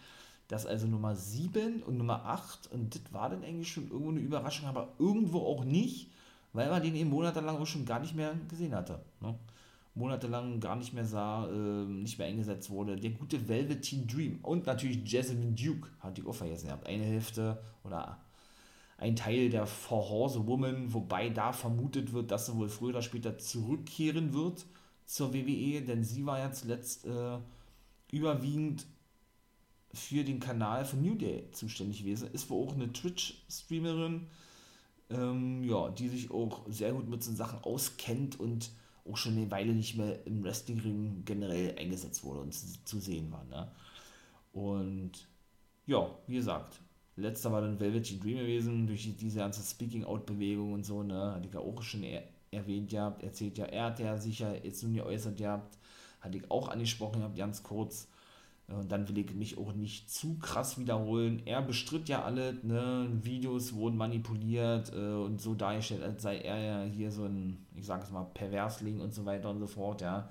Das 0.48 0.66
also 0.66 0.88
Nummer 0.88 1.16
7 1.16 1.84
und 1.84 1.98
Nummer 1.98 2.26
8 2.26 2.72
und 2.72 2.96
das 2.96 3.14
war 3.14 3.30
dann 3.30 3.44
eigentlich 3.44 3.72
schon 3.72 3.90
irgendwo 3.90 4.12
eine 4.12 4.20
Überraschung, 4.20 4.68
aber 4.68 4.94
irgendwo 5.00 5.40
auch 5.40 5.64
nicht, 5.64 6.12
weil 6.54 6.70
man 6.70 6.84
den 6.84 6.96
eben 6.96 7.10
monatelang 7.10 7.58
auch 7.58 7.66
schon 7.66 7.86
gar 7.86 8.00
nicht 8.00 8.16
mehr 8.16 8.36
gesehen 8.48 8.76
hatte. 8.76 9.04
Ne? 9.22 9.36
Monatelang 9.96 10.60
gar 10.60 10.76
nicht 10.76 10.94
mehr 10.94 11.06
sah, 11.06 11.48
äh, 11.48 11.86
nicht 11.86 12.20
mehr 12.20 12.28
eingesetzt 12.28 12.70
wurde. 12.70 12.96
Der 12.98 13.12
gute 13.12 13.48
Velveteen 13.48 14.06
Dream 14.08 14.40
und 14.44 14.68
natürlich 14.68 15.10
Jasmine 15.12 15.54
Duke, 15.54 15.90
hat 16.00 16.18
die 16.18 16.26
auch 16.26 16.36
vergessen 16.36 16.68
gehabt. 16.68 16.86
Eine 16.86 17.06
Hälfte 17.06 17.62
oder 17.84 18.20
ein 18.98 19.16
Teil 19.16 19.50
der 19.50 19.66
For 19.66 20.10
Horse 20.10 20.46
Woman, 20.48 20.94
wobei 20.94 21.30
da 21.30 21.54
vermutet 21.54 22.14
wird, 22.14 22.32
dass 22.32 22.46
sie 22.46 22.56
wohl 22.56 22.70
früher 22.70 22.90
oder 22.90 23.02
später 23.02 23.38
zurückkehren 23.38 24.34
wird 24.34 24.66
zur 25.06 25.34
WWE, 25.34 25.82
denn 25.82 26.04
sie 26.04 26.26
war 26.26 26.40
ja 26.40 26.52
zuletzt 26.52 27.06
äh, 27.06 27.38
überwiegend 28.12 28.86
für 29.94 30.24
den 30.24 30.40
Kanal 30.40 30.86
von 30.86 31.02
New 31.02 31.16
Day 31.16 31.50
zuständig 31.52 32.00
gewesen. 32.00 32.30
Ist 32.32 32.50
wohl 32.50 32.68
auch 32.68 32.74
eine 32.74 32.92
Twitch-Streamerin, 32.92 34.28
ähm, 35.10 35.64
ja, 35.64 35.90
die 35.90 36.10
sich 36.10 36.32
auch 36.32 36.66
sehr 36.68 36.92
gut 36.94 37.08
mit 37.08 37.24
so 37.24 37.34
Sachen 37.34 37.60
auskennt 37.60 38.40
und 38.40 38.72
auch 39.10 39.18
schon 39.18 39.38
eine 39.38 39.50
Weile 39.52 39.74
nicht 39.74 39.96
mehr 39.96 40.26
im 40.26 40.44
Wrestlingring 40.44 41.24
generell 41.26 41.78
eingesetzt 41.78 42.24
wurde 42.24 42.42
und 42.42 42.54
zu, 42.54 42.66
zu 42.84 43.00
sehen 43.00 43.32
war. 43.32 43.46
Ne? 43.46 43.72
Und 44.52 45.28
ja, 45.86 46.10
wie 46.28 46.36
gesagt, 46.36 46.80
letzter 47.16 47.52
war 47.52 47.62
dann 47.62 47.80
Velvet 47.80 48.24
Dream 48.24 48.38
gewesen, 48.40 48.88
durch 48.88 49.16
diese 49.18 49.40
ganze 49.40 49.62
Speaking-Out-Bewegung 49.62 50.74
und 50.74 50.86
so, 50.86 51.04
ne, 51.04 51.34
hatte 51.34 51.48
ich 51.48 51.54
ja 51.54 51.60
auch 51.60 51.82
schon 51.84 52.04
er, 52.04 52.24
erwähnt 52.52 52.90
gehabt, 52.90 53.22
erzählt 53.22 53.58
ja, 53.58 53.66
er 53.66 53.86
hat 53.86 54.00
ja 54.00 54.18
sicher 54.18 54.64
jetzt 54.66 54.82
nun 54.84 54.94
geäußert 54.94 55.38
gehabt, 55.38 55.78
hatte 56.26 56.38
ich 56.38 56.52
auch 56.52 56.70
angesprochen 56.70 57.24
habe, 57.24 57.38
ganz 57.38 57.64
kurz. 57.64 58.08
Und 58.68 58.92
dann 58.92 59.08
will 59.08 59.20
ich 59.20 59.34
mich 59.36 59.58
auch 59.60 59.74
nicht 59.74 60.10
zu 60.10 60.40
krass 60.40 60.80
wiederholen. 60.80 61.44
Er 61.46 61.62
bestritt 61.62 62.10
ja 62.10 62.24
alle, 62.24 62.56
ne? 62.64 63.08
Videos 63.22 63.76
wurden 63.76 63.96
manipuliert 63.96 64.92
äh, 64.92 65.14
und 65.14 65.40
so 65.40 65.54
dargestellt, 65.54 66.02
als 66.02 66.24
sei 66.24 66.40
er 66.40 66.58
ja 66.58 66.84
hier 66.84 67.12
so 67.12 67.26
ein, 67.26 67.64
ich 67.76 67.86
sage 67.86 68.04
es 68.04 68.12
mal, 68.12 68.24
Perversling 68.34 69.02
und 69.02 69.14
so 69.14 69.24
weiter 69.26 69.52
und 69.52 69.60
so 69.60 69.68
fort, 69.68 70.02
ja. 70.02 70.30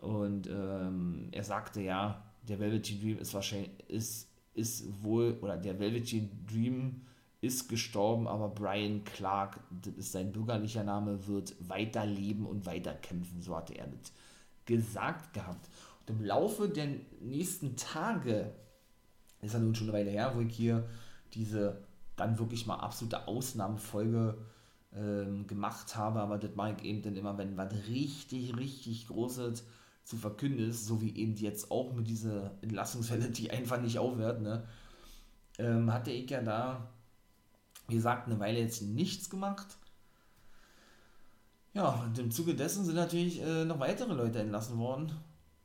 Und 0.00 0.46
ähm, 0.46 1.28
er 1.32 1.44
sagte 1.44 1.82
ja, 1.82 2.22
der 2.48 2.58
Velvet 2.58 3.02
Dream 3.02 3.18
ist 3.18 3.34
wahrscheinlich, 3.34 3.70
ist, 3.88 4.30
ist 4.54 5.02
wohl, 5.02 5.36
oder 5.42 5.58
der 5.58 5.78
Velvet 5.78 6.10
Dream 6.50 7.02
ist 7.42 7.68
gestorben, 7.68 8.26
aber 8.26 8.48
Brian 8.48 9.04
Clark, 9.04 9.60
das 9.82 9.94
ist 9.94 10.12
sein 10.12 10.32
bürgerlicher 10.32 10.84
Name, 10.84 11.26
wird 11.26 11.54
weiterleben 11.60 12.46
und 12.46 12.64
weiterkämpfen, 12.64 13.42
so 13.42 13.54
hatte 13.54 13.74
er 13.74 13.86
das 13.86 14.12
gesagt 14.66 15.32
gehabt. 15.32 15.68
Und 16.00 16.16
im 16.16 16.24
Laufe 16.24 16.68
der 16.68 16.88
nächsten 17.20 17.76
Tage, 17.76 18.52
ist 19.40 19.54
ja 19.54 19.58
nun 19.58 19.74
schon 19.74 19.88
eine 19.88 19.98
Weile 19.98 20.10
her, 20.10 20.32
wo 20.34 20.40
ich 20.40 20.54
hier 20.54 20.88
diese 21.34 21.82
dann 22.16 22.38
wirklich 22.38 22.66
mal 22.66 22.76
absolute 22.76 23.26
Ausnahmefolge 23.26 24.36
ähm, 24.94 25.46
gemacht 25.46 25.96
habe, 25.96 26.20
aber 26.20 26.38
das 26.38 26.54
mache 26.54 26.74
ich 26.78 26.84
eben 26.84 27.02
dann 27.02 27.16
immer, 27.16 27.38
wenn 27.38 27.56
was 27.56 27.72
richtig, 27.88 28.56
richtig 28.56 29.06
Großes 29.06 29.64
zu 30.04 30.16
verkünden 30.16 30.68
ist, 30.68 30.86
so 30.86 31.00
wie 31.00 31.16
eben 31.16 31.36
jetzt 31.36 31.70
auch 31.70 31.92
mit 31.94 32.08
dieser 32.08 32.52
Entlassungswelle, 32.62 33.30
die 33.30 33.50
einfach 33.50 33.80
nicht 33.80 33.98
aufhört, 33.98 34.42
ne, 34.42 34.64
ähm, 35.58 35.92
hat 35.92 36.06
der 36.06 36.14
ich 36.14 36.28
ja 36.28 36.42
da, 36.42 36.90
wie 37.88 37.94
gesagt, 37.94 38.26
eine 38.26 38.40
Weile 38.40 38.58
jetzt 38.58 38.82
nichts 38.82 39.30
gemacht. 39.30 39.76
Ja, 41.72 42.02
und 42.04 42.18
im 42.18 42.30
Zuge 42.30 42.54
dessen 42.54 42.84
sind 42.84 42.96
natürlich 42.96 43.40
äh, 43.40 43.64
noch 43.64 43.78
weitere 43.80 44.12
Leute 44.14 44.40
entlassen 44.40 44.78
worden. 44.78 45.12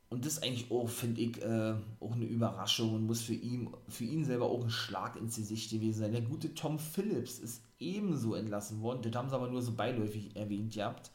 Und 0.08 0.24
das 0.24 0.34
ist 0.34 0.44
eigentlich 0.44 0.70
auch, 0.70 0.88
finde 0.88 1.20
ich, 1.20 1.42
äh, 1.42 1.74
auch 2.00 2.12
eine 2.12 2.24
Überraschung 2.26 2.94
und 2.94 3.06
muss 3.06 3.22
für 3.22 3.34
ihn, 3.34 3.70
für 3.88 4.04
ihn 4.04 4.24
selber 4.24 4.46
auch 4.46 4.62
ein 4.62 4.70
Schlag 4.70 5.16
ins 5.16 5.36
Gesicht 5.36 5.70
gewesen 5.70 5.98
sein. 5.98 6.12
Der 6.12 6.22
gute 6.22 6.54
Tom 6.54 6.78
Phillips 6.78 7.38
ist 7.40 7.62
ebenso 7.80 8.34
entlassen 8.34 8.80
worden. 8.82 9.02
Das 9.02 9.14
haben 9.16 9.28
sie 9.28 9.34
aber 9.34 9.48
nur 9.48 9.62
so 9.62 9.72
beiläufig 9.72 10.36
erwähnt 10.36 10.74
gehabt 10.74 11.10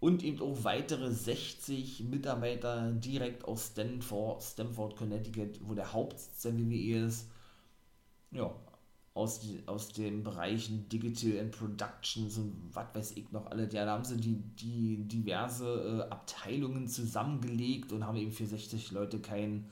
und 0.00 0.22
eben 0.22 0.40
auch 0.40 0.64
weitere 0.64 1.10
60 1.12 2.04
Mitarbeiter 2.04 2.92
direkt 2.92 3.44
aus 3.44 3.68
Stanford, 3.68 4.42
Stanford, 4.42 4.96
Connecticut, 4.96 5.60
wo 5.62 5.74
der 5.74 5.92
Hauptsitz 5.92 6.42
der 6.42 6.56
WWE 6.58 7.06
ist. 7.06 7.28
Ja, 8.30 8.54
aus, 9.16 9.40
aus 9.64 9.88
den 9.88 10.22
Bereichen 10.22 10.88
Digital 10.90 11.40
and 11.40 11.50
Productions 11.50 12.36
und 12.36 12.54
was 12.72 12.86
weiß 12.94 13.12
ich 13.16 13.32
noch 13.32 13.46
alle. 13.50 13.68
Ja, 13.72 13.86
da 13.86 13.92
haben 13.92 14.04
sie 14.04 14.18
die, 14.18 14.36
die 14.36 15.08
diverse 15.08 16.04
äh, 16.06 16.12
Abteilungen 16.12 16.86
zusammengelegt 16.86 17.92
und 17.92 18.06
haben 18.06 18.16
eben 18.16 18.30
für 18.30 18.46
60 18.46 18.92
Leute 18.92 19.18
kein, 19.20 19.70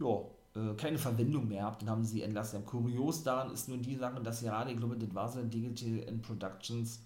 ja, 0.00 0.22
äh, 0.56 0.74
keine 0.76 0.96
Verwendung 0.96 1.48
mehr 1.48 1.60
gehabt 1.60 1.82
und 1.82 1.90
haben 1.90 2.04
sie 2.04 2.22
entlassen. 2.22 2.64
Kurios 2.64 3.22
daran 3.22 3.52
ist 3.52 3.68
nur 3.68 3.76
die 3.76 3.96
Sache, 3.96 4.22
dass 4.22 4.40
gerade, 4.40 4.72
ich 4.72 4.78
glaube, 4.78 4.96
das 4.96 5.14
war 5.14 5.28
so 5.28 5.42
Digital 5.42 6.08
and 6.08 6.22
Productions 6.22 7.02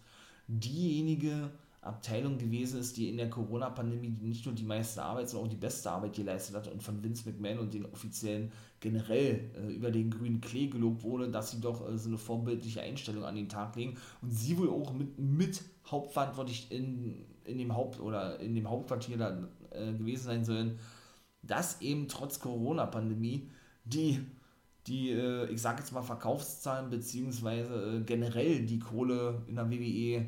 diejenige 0.47 1.51
Abteilung 1.83 2.39
gewesen 2.39 2.79
ist, 2.79 2.97
die 2.97 3.09
in 3.09 3.17
der 3.17 3.29
Corona-Pandemie 3.29 4.17
nicht 4.21 4.47
nur 4.47 4.55
die 4.55 4.63
meiste 4.63 5.03
Arbeit, 5.03 5.29
sondern 5.29 5.49
auch 5.49 5.51
die 5.51 5.59
beste 5.59 5.91
Arbeit 5.91 6.15
geleistet 6.15 6.55
hat 6.55 6.69
und 6.69 6.81
von 6.81 7.03
Vince 7.03 7.29
McMahon 7.29 7.59
und 7.59 7.75
den 7.75 7.87
Offiziellen 7.87 8.53
generell 8.79 9.51
äh, 9.57 9.73
über 9.73 9.91
den 9.91 10.09
grünen 10.09 10.41
Klee 10.41 10.69
gelobt 10.69 11.03
wurde, 11.03 11.29
dass 11.29 11.51
sie 11.51 11.61
doch 11.61 11.89
äh, 11.89 11.99
so 11.99 12.09
eine 12.09 12.19
vorbildliche 12.19 12.83
Einstellung 12.83 13.25
an 13.25 13.35
den 13.35 13.49
Tag 13.49 13.75
legen. 13.75 13.99
Und 14.23 14.31
sie 14.31 14.57
wohl 14.59 14.71
auch 14.71 14.93
mit, 14.93 15.19
mit 15.19 15.61
hauptverantwortlich 15.91 16.71
in, 16.71 17.27
in 17.45 17.59
dem 17.59 17.75
Haupt- 17.75 18.01
oder 18.01 18.39
in 18.39 18.55
dem 18.55 18.71
Hauptquartier 18.71 19.19
da 19.19 19.49
äh, 19.71 19.93
gewesen 19.93 20.25
sein 20.25 20.45
sollen, 20.45 20.79
dass 21.43 21.81
eben 21.81 22.07
trotz 22.07 22.39
Corona-Pandemie 22.39 23.51
die 23.85 24.21
die, 24.87 25.11
äh, 25.11 25.47
ich 25.47 25.61
sag 25.63 25.79
jetzt 25.79 25.93
mal, 25.93 26.03
Verkaufszahlen 26.03 26.91
beziehungsweise 26.91 27.99
äh, 27.99 28.01
generell 28.01 28.67
die 28.67 28.81
Kohle 28.81 29.43
in 29.47 29.55
der 29.55 29.71
WWE 29.71 30.27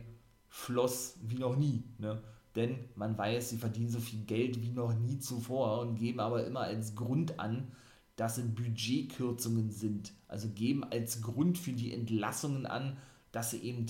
floss 0.54 1.16
wie 1.20 1.38
noch 1.38 1.56
nie. 1.56 1.82
Ne? 1.98 2.22
Denn 2.54 2.78
man 2.94 3.18
weiß, 3.18 3.50
sie 3.50 3.58
verdienen 3.58 3.90
so 3.90 3.98
viel 3.98 4.20
Geld 4.20 4.62
wie 4.62 4.70
noch 4.70 4.94
nie 4.94 5.18
zuvor 5.18 5.80
und 5.80 5.96
geben 5.96 6.20
aber 6.20 6.46
immer 6.46 6.60
als 6.60 6.94
Grund 6.94 7.40
an, 7.40 7.72
dass 8.14 8.38
es 8.38 8.54
Budgetkürzungen 8.54 9.72
sind. 9.72 10.12
Also 10.28 10.48
geben 10.48 10.84
als 10.84 11.20
Grund 11.22 11.58
für 11.58 11.72
die 11.72 11.92
Entlassungen 11.92 12.66
an, 12.66 12.96
dass 13.32 13.50
sie 13.50 13.64
eben 13.64 13.86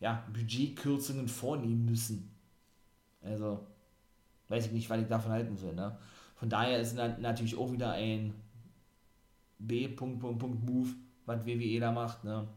ja, 0.00 0.26
Budgetkürzungen 0.32 1.28
vornehmen 1.28 1.84
müssen. 1.84 2.28
Also, 3.22 3.64
weiß 4.48 4.66
ich 4.66 4.72
nicht, 4.72 4.90
was 4.90 5.00
ich 5.00 5.06
davon 5.06 5.30
halten 5.30 5.56
soll. 5.56 5.76
Ne? 5.76 5.96
Von 6.34 6.50
daher 6.50 6.80
ist 6.80 6.96
natürlich 6.96 7.56
auch 7.56 7.70
wieder 7.70 7.92
ein 7.92 8.34
B-Punkt-Punkt-Punkt-Move, 9.60 10.88
was 11.26 11.46
WWE 11.46 11.78
da 11.78 11.92
macht. 11.92 12.24
Ne? 12.24 12.48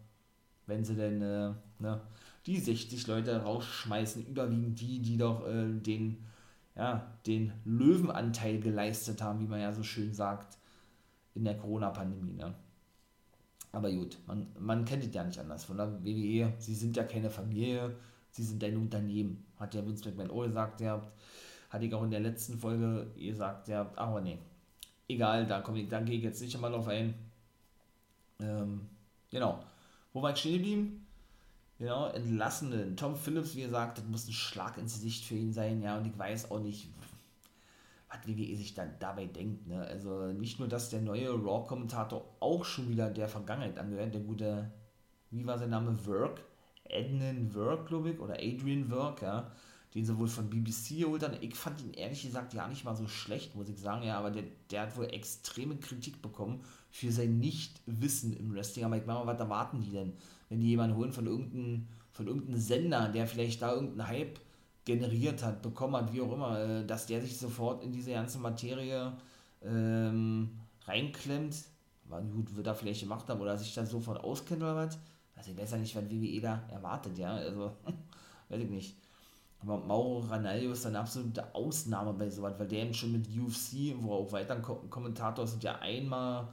Wenn 0.65 0.83
sie 0.83 0.95
denn 0.95 1.21
äh, 1.21 1.53
ne, 1.77 2.01
die 2.45 2.59
60 2.59 3.07
Leute 3.07 3.43
rausschmeißen, 3.43 4.25
überwiegend 4.25 4.79
die, 4.79 4.99
die 4.99 5.17
doch 5.17 5.47
äh, 5.47 5.67
den, 5.69 6.25
ja, 6.75 7.13
den 7.27 7.53
Löwenanteil 7.65 8.59
geleistet 8.59 9.21
haben, 9.21 9.39
wie 9.39 9.47
man 9.47 9.61
ja 9.61 9.71
so 9.73 9.83
schön 9.83 10.13
sagt, 10.13 10.57
in 11.35 11.45
der 11.45 11.57
Corona-Pandemie. 11.57 12.33
Ne? 12.33 12.53
Aber 13.71 13.91
gut, 13.91 14.17
man, 14.27 14.47
man 14.59 14.85
kennt 14.85 15.05
es 15.05 15.13
ja 15.13 15.23
nicht 15.23 15.39
anders. 15.39 15.63
Von 15.63 15.77
der 15.77 16.03
WWE, 16.03 16.53
sie 16.57 16.75
sind 16.75 16.97
ja 16.97 17.03
keine 17.03 17.29
Familie, 17.29 17.95
sie 18.31 18.43
sind 18.43 18.63
ein 18.63 18.77
Unternehmen. 18.77 19.45
Hat 19.57 19.73
ja 19.75 19.85
Vince 19.85 20.09
McMahon 20.09 20.31
auch 20.31 20.43
gesagt, 20.43 20.81
ihr 20.81 20.91
habt, 20.91 21.11
hatte 21.69 21.85
ich 21.85 21.93
auch 21.93 22.03
in 22.03 22.11
der 22.11 22.19
letzten 22.19 22.57
Folge 22.57 23.11
gesagt, 23.15 23.67
ja, 23.67 23.89
aber 23.95 24.19
nee, 24.19 24.39
egal, 25.07 25.45
da, 25.45 25.61
komm 25.61 25.75
ich, 25.77 25.87
da 25.87 26.01
gehe 26.01 26.17
ich 26.17 26.23
jetzt 26.23 26.41
nicht 26.41 26.53
einmal 26.55 26.71
drauf 26.71 26.87
ein. 26.87 27.13
Ähm, 28.39 28.81
genau. 29.29 29.63
Wo 30.13 30.21
war 30.21 30.31
ich 30.31 30.39
stehen 30.39 30.53
geblieben? 30.53 31.07
Genau, 31.81 32.09
Entlassenen. 32.09 32.95
Tom 32.95 33.15
Phillips, 33.15 33.55
wie 33.55 33.63
gesagt, 33.63 33.97
das 33.97 34.05
muss 34.05 34.27
ein 34.27 34.33
Schlag 34.33 34.77
ins 34.77 34.93
Gesicht 34.93 35.25
für 35.25 35.33
ihn 35.33 35.51
sein, 35.51 35.81
ja, 35.81 35.97
und 35.97 36.05
ich 36.05 36.15
weiß 36.15 36.51
auch 36.51 36.59
nicht, 36.59 36.87
was 38.07 38.19
WWE 38.27 38.55
sich 38.55 38.75
dann 38.75 38.93
dabei 38.99 39.25
denkt, 39.25 39.65
ne? 39.65 39.81
Also 39.81 40.27
nicht 40.27 40.59
nur, 40.59 40.67
dass 40.67 40.91
der 40.91 41.01
neue 41.01 41.31
Raw-Kommentator 41.31 42.23
auch 42.39 42.65
schon 42.65 42.87
wieder 42.89 43.09
der 43.09 43.27
Vergangenheit 43.27 43.79
angehört, 43.79 44.13
der 44.13 44.21
gute, 44.21 44.71
wie 45.31 45.43
war 45.47 45.57
sein 45.57 45.71
Name, 45.71 46.05
Work? 46.05 46.43
Ednan 46.83 47.51
Work, 47.55 47.87
glaube 47.87 48.11
ich, 48.11 48.19
oder 48.19 48.35
Adrian 48.35 48.91
Work, 48.91 49.23
ja, 49.23 49.51
den 49.95 50.05
sie 50.05 50.15
wohl 50.19 50.27
von 50.27 50.51
BBC 50.51 50.99
geholt 50.99 51.23
haben. 51.23 51.37
Ich 51.41 51.55
fand 51.55 51.81
ihn 51.81 51.95
ehrlich 51.95 52.21
gesagt 52.21 52.53
ja 52.53 52.67
nicht 52.67 52.85
mal 52.85 52.95
so 52.95 53.07
schlecht, 53.07 53.55
muss 53.55 53.69
ich 53.69 53.79
sagen, 53.79 54.03
ja, 54.03 54.19
aber 54.19 54.29
der, 54.29 54.43
der 54.69 54.83
hat 54.83 54.97
wohl 54.97 55.05
extreme 55.05 55.77
Kritik 55.77 56.21
bekommen 56.21 56.63
für 56.91 57.11
sein 57.11 57.39
Nichtwissen 57.39 58.33
im 58.37 58.53
Wrestling. 58.53 58.85
Aber 58.85 58.97
ich 58.97 59.05
meine 59.07 59.25
mal, 59.25 59.33
was 59.33 59.39
erwarten 59.39 59.81
die 59.81 59.91
denn? 59.91 60.13
Wenn 60.51 60.59
die 60.59 60.67
jemanden 60.67 60.97
holen 60.97 61.13
von 61.13 61.25
irgendeinem, 61.25 61.87
von 62.11 62.27
irgendeinem 62.27 62.59
Sender, 62.59 63.07
der 63.07 63.25
vielleicht 63.25 63.61
da 63.61 63.73
irgendeinen 63.73 64.09
Hype 64.09 64.37
generiert 64.83 65.41
hat, 65.43 65.61
bekommen 65.61 65.95
hat, 65.95 66.11
wie 66.11 66.19
auch 66.19 66.33
immer, 66.33 66.59
äh, 66.59 66.85
dass 66.85 67.07
der 67.07 67.21
sich 67.21 67.37
sofort 67.37 67.81
in 67.81 67.93
diese 67.93 68.11
ganze 68.11 68.37
Materie 68.37 69.13
ähm, 69.63 70.49
reinklemmt, 70.83 71.55
war 72.03 72.21
gut, 72.21 72.53
wird 72.53 72.67
er 72.67 72.75
vielleicht 72.75 72.99
gemacht 72.99 73.29
haben 73.29 73.39
oder 73.39 73.57
sich 73.57 73.73
da 73.73 73.85
sofort 73.85 74.21
auskennt 74.21 74.61
oder 74.61 74.75
was. 74.75 74.99
Also 75.37 75.51
ich 75.51 75.57
weiß 75.57 75.71
ja 75.71 75.77
nicht, 75.77 75.95
was 75.95 76.03
WWE 76.09 76.41
da 76.41 76.63
erwartet, 76.69 77.17
ja, 77.17 77.33
also 77.33 77.71
weiß 78.49 78.59
ich 78.61 78.69
nicht. 78.69 78.97
Aber 79.61 79.77
Mauro 79.77 80.19
Ranallo 80.19 80.71
ist 80.71 80.85
eine 80.85 80.99
absolute 80.99 81.55
Ausnahme 81.55 82.11
bei 82.11 82.29
sowas, 82.29 82.55
weil 82.57 82.67
der 82.67 82.83
eben 82.83 82.93
schon 82.93 83.13
mit 83.13 83.27
UFC, 83.27 83.95
wo 84.01 84.15
auch 84.15 84.31
weiter 84.33 84.55
ein 84.55 84.89
Kommentator 84.89 85.45
ist, 85.45 85.63
ja 85.63 85.79
einmal 85.79 86.49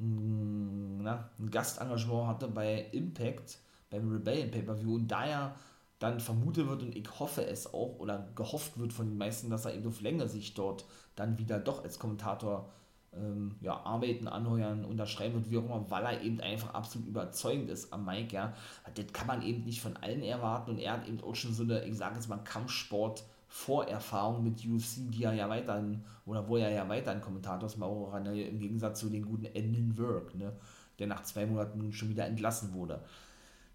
na, 0.00 1.30
ein 1.38 1.50
Gastengagement 1.50 2.26
hatte 2.26 2.48
bei 2.48 2.86
Impact, 2.92 3.58
beim 3.90 4.10
Rebellion 4.10 4.50
Pay-Per-View 4.50 4.94
und 4.94 5.08
daher 5.08 5.54
dann 5.98 6.20
vermutet 6.20 6.66
wird 6.66 6.82
und 6.82 6.96
ich 6.96 7.06
hoffe 7.18 7.44
es 7.46 7.74
auch 7.74 7.98
oder 7.98 8.30
gehofft 8.34 8.78
wird 8.78 8.92
von 8.92 9.06
den 9.08 9.18
meisten, 9.18 9.50
dass 9.50 9.66
er 9.66 9.74
eben 9.74 9.86
auf 9.86 10.00
längere 10.00 10.28
Sicht 10.28 10.56
dort 10.56 10.86
dann 11.14 11.38
wieder 11.38 11.58
doch 11.58 11.84
als 11.84 11.98
Kommentator 11.98 12.70
ähm, 13.12 13.56
ja, 13.60 13.74
arbeiten, 13.84 14.26
anheuern, 14.26 14.84
unterschreiben 14.84 15.34
wird, 15.34 15.50
wie 15.50 15.58
auch 15.58 15.64
immer, 15.64 15.90
weil 15.90 16.04
er 16.04 16.22
eben 16.22 16.40
einfach 16.40 16.72
absolut 16.72 17.06
überzeugend 17.08 17.68
ist 17.68 17.92
am 17.92 18.06
Mike, 18.06 18.34
ja. 18.34 18.54
Das 18.94 19.12
kann 19.12 19.26
man 19.26 19.42
eben 19.42 19.64
nicht 19.64 19.82
von 19.82 19.96
allen 19.98 20.22
erwarten 20.22 20.70
und 20.70 20.78
er 20.78 20.92
hat 20.92 21.08
eben 21.08 21.22
auch 21.22 21.34
schon 21.34 21.52
so 21.52 21.64
eine, 21.64 21.84
ich 21.84 21.96
sage 21.96 22.14
jetzt 22.14 22.28
mal, 22.28 22.38
Kampfsport- 22.38 23.24
Vorerfahrung 23.52 24.44
mit 24.44 24.64
UFC, 24.64 25.10
die 25.10 25.24
er 25.24 25.34
ja 25.34 25.48
weiterhin, 25.48 26.04
oder 26.24 26.48
wo 26.48 26.56
er 26.56 26.70
ja 26.70 26.88
weiterhin 26.88 27.20
Kommentator 27.20 27.66
ist, 27.66 27.78
Mauro 27.78 28.04
Ranello, 28.04 28.40
im 28.40 28.60
Gegensatz 28.60 29.00
zu 29.00 29.10
den 29.10 29.26
guten 29.26 29.46
Enden 29.46 29.98
Work, 29.98 30.36
ne, 30.36 30.52
der 31.00 31.08
nach 31.08 31.24
zwei 31.24 31.46
Monaten 31.46 31.92
schon 31.92 32.08
wieder 32.08 32.26
entlassen 32.26 32.72
wurde. 32.72 33.02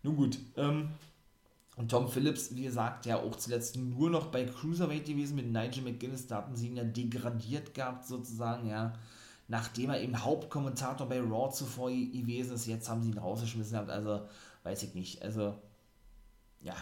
Nun 0.01 0.15
gut, 0.15 0.39
ähm, 0.55 0.91
und 1.75 1.91
Tom 1.91 2.07
Phillips, 2.07 2.55
wie 2.55 2.63
gesagt, 2.63 3.05
ja 3.05 3.17
auch 3.17 3.35
zuletzt 3.35 3.75
nur 3.75 4.09
noch 4.09 4.27
bei 4.27 4.45
Cruiserweight 4.45 5.07
gewesen 5.07 5.35
mit 5.35 5.51
Nigel 5.51 5.83
McGuinness, 5.83 6.27
da 6.27 6.37
hatten 6.37 6.55
sie 6.55 6.67
ihn 6.67 6.77
ja 6.77 6.85
degradiert 6.85 7.73
gehabt 7.73 8.05
sozusagen, 8.07 8.69
ja, 8.69 8.93
nachdem 9.49 9.89
er 9.89 10.01
eben 10.01 10.23
Hauptkommentator 10.23 11.09
bei 11.09 11.19
Raw 11.19 11.51
zuvor 11.51 11.89
gewesen 11.89 12.55
ist, 12.55 12.65
jetzt 12.65 12.87
haben 12.87 13.03
sie 13.03 13.11
ihn 13.11 13.17
rausgeschmissen 13.17 13.73
gehabt, 13.73 13.89
also 13.89 14.25
weiß 14.63 14.83
ich 14.83 14.95
nicht, 14.95 15.21
also 15.21 15.53
ja, 16.61 16.75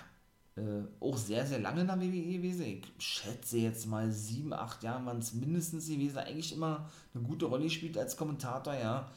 äh, 0.56 0.84
auch 1.00 1.18
sehr, 1.18 1.46
sehr 1.46 1.60
lange 1.60 1.82
in 1.82 1.88
der 1.88 2.00
WWE 2.00 2.34
gewesen. 2.34 2.66
Ich 2.66 2.84
schätze 3.00 3.58
jetzt 3.58 3.88
mal 3.88 4.12
sieben, 4.12 4.54
acht 4.54 4.84
Jahre 4.84 5.06
waren 5.06 5.18
es 5.18 5.34
mindestens 5.34 5.88
gewesen. 5.88 6.20
Eigentlich 6.20 6.54
immer 6.54 6.90
eine 7.14 7.24
gute 7.24 7.46
Rolle 7.46 7.64
gespielt 7.64 7.98
als 7.98 8.18
Kommentator, 8.18 8.76
ja. 8.76 9.10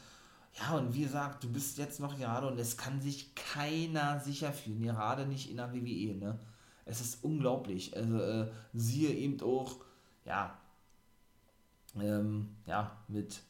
Ja, 0.58 0.78
und 0.78 0.94
wie 0.94 1.02
gesagt, 1.02 1.44
du 1.44 1.52
bist 1.52 1.76
jetzt 1.76 2.00
noch 2.00 2.16
gerade 2.16 2.46
und 2.48 2.58
es 2.58 2.78
kann 2.78 3.02
sich 3.02 3.34
keiner 3.34 4.20
sicher 4.20 4.52
fühlen, 4.52 4.82
gerade 4.82 5.26
nicht 5.26 5.50
in 5.50 5.58
der 5.58 5.74
WWE, 5.74 6.14
ne. 6.14 6.38
Es 6.86 7.00
ist 7.00 7.22
unglaublich. 7.22 7.94
Also, 7.96 8.18
äh, 8.20 8.48
siehe 8.72 9.10
eben 9.10 9.40
auch, 9.42 9.76
ja, 10.24 10.56
ähm, 12.00 12.56
ja, 12.66 12.96
mit, 13.08 13.42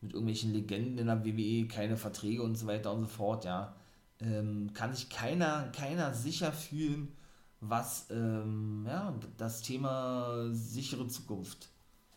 mit 0.00 0.12
irgendwelchen 0.12 0.52
Legenden 0.52 0.98
in 0.98 1.06
der 1.06 1.24
WWE, 1.24 1.68
keine 1.68 1.96
Verträge 1.96 2.42
und 2.42 2.56
so 2.56 2.66
weiter 2.66 2.92
und 2.92 3.00
so 3.00 3.06
fort, 3.06 3.44
ja. 3.44 3.76
Ähm, 4.20 4.72
kann 4.74 4.92
sich 4.94 5.08
keiner, 5.08 5.70
keiner 5.70 6.12
sicher 6.12 6.52
fühlen, 6.52 7.12
was 7.60 8.06
ähm, 8.10 8.84
ja, 8.86 9.14
das 9.36 9.62
Thema 9.62 10.48
sichere 10.52 11.08
Zukunft 11.08 11.68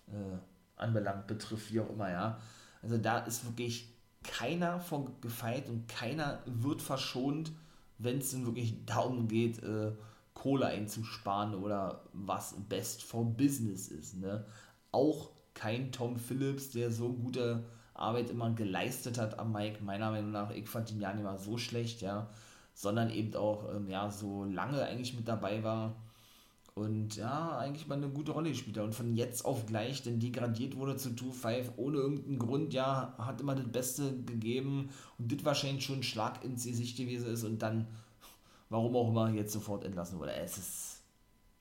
äh, 0.07 0.37
anbelangt, 0.75 1.27
betrifft, 1.27 1.71
wie 1.73 1.79
auch 1.79 1.89
immer, 1.89 2.11
ja. 2.11 2.39
Also 2.81 2.97
da 2.97 3.19
ist 3.19 3.45
wirklich 3.45 3.93
keiner 4.23 4.79
von 4.79 5.19
gefeit 5.21 5.69
und 5.69 5.87
keiner 5.87 6.39
wird 6.45 6.81
verschont, 6.81 7.51
wenn 7.97 8.19
es 8.19 8.31
denn 8.31 8.45
wirklich 8.45 8.85
darum 8.85 9.27
geht, 9.27 9.61
äh, 9.63 9.91
Kohle 10.33 10.67
einzusparen 10.67 11.53
oder 11.55 12.03
was 12.13 12.55
best 12.67 13.03
for 13.03 13.25
business 13.25 13.89
ist. 13.89 14.17
Ne? 14.17 14.45
auch 14.91 15.31
kein 15.53 15.91
Tom 15.91 16.17
Phillips, 16.17 16.71
der 16.71 16.91
so 16.91 17.13
gute 17.13 17.63
Arbeit 17.93 18.29
immer 18.29 18.51
geleistet 18.51 19.17
hat 19.17 19.39
am 19.39 19.51
Mike, 19.51 19.83
meiner 19.83 20.11
Meinung 20.11 20.31
nach. 20.31 20.51
Ich 20.51 20.67
fand 20.67 20.91
ihn 20.91 21.01
ja 21.01 21.13
nicht 21.13 21.23
mal 21.23 21.37
so 21.37 21.57
schlecht, 21.57 22.01
ja, 22.01 22.29
sondern 22.73 23.09
eben 23.09 23.35
auch, 23.35 23.73
ähm, 23.73 23.89
ja, 23.89 24.09
so 24.09 24.45
lange 24.45 24.83
eigentlich 24.83 25.13
mit 25.13 25.27
dabei 25.27 25.63
war 25.63 25.95
und 26.73 27.17
ja, 27.17 27.57
eigentlich 27.57 27.87
mal 27.87 27.95
eine 27.95 28.09
gute 28.09 28.31
Rolle 28.31 28.49
gespielt 28.49 28.77
hat 28.77 28.85
und 28.85 28.95
von 28.95 29.15
jetzt 29.15 29.43
auf 29.43 29.65
gleich 29.65 30.03
denn 30.03 30.19
degradiert 30.19 30.77
wurde 30.77 30.95
zu 30.95 31.09
2-5 31.09 31.73
ohne 31.75 31.97
irgendeinen 31.97 32.39
Grund, 32.39 32.73
ja, 32.73 33.13
hat 33.17 33.41
immer 33.41 33.55
das 33.55 33.67
Beste 33.67 34.23
gegeben 34.23 34.89
und 35.17 35.31
das 35.31 35.43
wahrscheinlich 35.43 35.83
schon 35.83 35.99
ein 35.99 36.03
Schlag 36.03 36.43
ins 36.45 36.63
Gesicht 36.63 36.97
gewesen 36.97 37.27
ist 37.27 37.43
und 37.43 37.61
dann, 37.61 37.87
warum 38.69 38.95
auch 38.95 39.09
immer, 39.09 39.29
jetzt 39.31 39.51
sofort 39.51 39.83
entlassen 39.83 40.17
wurde. 40.17 40.33
Es 40.33 40.57
ist, 40.57 41.01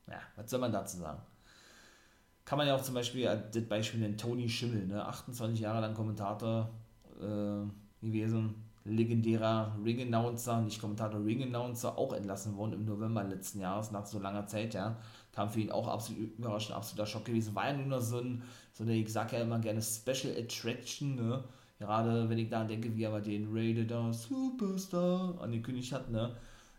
ja, 0.06 0.20
was 0.36 0.48
soll 0.48 0.60
man 0.60 0.72
dazu 0.72 0.98
sagen? 0.98 1.20
Kann 2.44 2.58
man 2.58 2.68
ja 2.68 2.76
auch 2.76 2.82
zum 2.82 2.94
Beispiel 2.94 3.26
äh, 3.26 3.42
das 3.52 3.64
Beispiel 3.64 4.00
nennen, 4.00 4.16
Tony 4.16 4.48
Schimmel, 4.48 4.86
ne, 4.86 5.04
28 5.04 5.60
Jahre 5.60 5.80
lang 5.80 5.94
Kommentator 5.94 6.70
äh, 7.20 8.06
gewesen, 8.06 8.69
legendärer 8.90 9.76
Ring-Announcer, 9.84 10.60
nicht 10.60 10.80
Kommentator, 10.80 11.24
Ring-Announcer, 11.24 11.96
auch 11.96 12.12
entlassen 12.12 12.56
worden 12.56 12.74
im 12.74 12.84
November 12.84 13.24
letzten 13.24 13.60
Jahres, 13.60 13.90
nach 13.90 14.06
so 14.06 14.18
langer 14.18 14.46
Zeit, 14.46 14.74
ja. 14.74 14.96
Kam 15.32 15.48
für 15.48 15.60
ihn 15.60 15.70
auch 15.70 15.88
absolut 15.88 16.36
überraschend, 16.38 16.76
absoluter 16.76 17.06
Schock 17.06 17.24
gewesen. 17.24 17.54
War 17.54 17.70
ja 17.70 17.76
nur 17.76 17.86
noch 17.86 18.00
so 18.00 18.18
ein, 18.18 18.42
so 18.72 18.84
eine, 18.84 18.94
ich 18.94 19.12
sag 19.12 19.32
ja 19.32 19.40
immer 19.40 19.58
gerne 19.58 19.80
Special 19.80 20.34
Attraction, 20.36 21.14
ne. 21.16 21.44
Gerade 21.78 22.28
wenn 22.28 22.38
ich 22.38 22.50
da 22.50 22.64
denke, 22.64 22.94
wie 22.94 23.04
er 23.04 23.10
mal 23.10 23.22
den 23.22 23.48
Rated 23.50 23.92
Superstar 24.14 25.40
angekündigt 25.40 25.92
hat, 25.92 26.10
ne. 26.10 26.36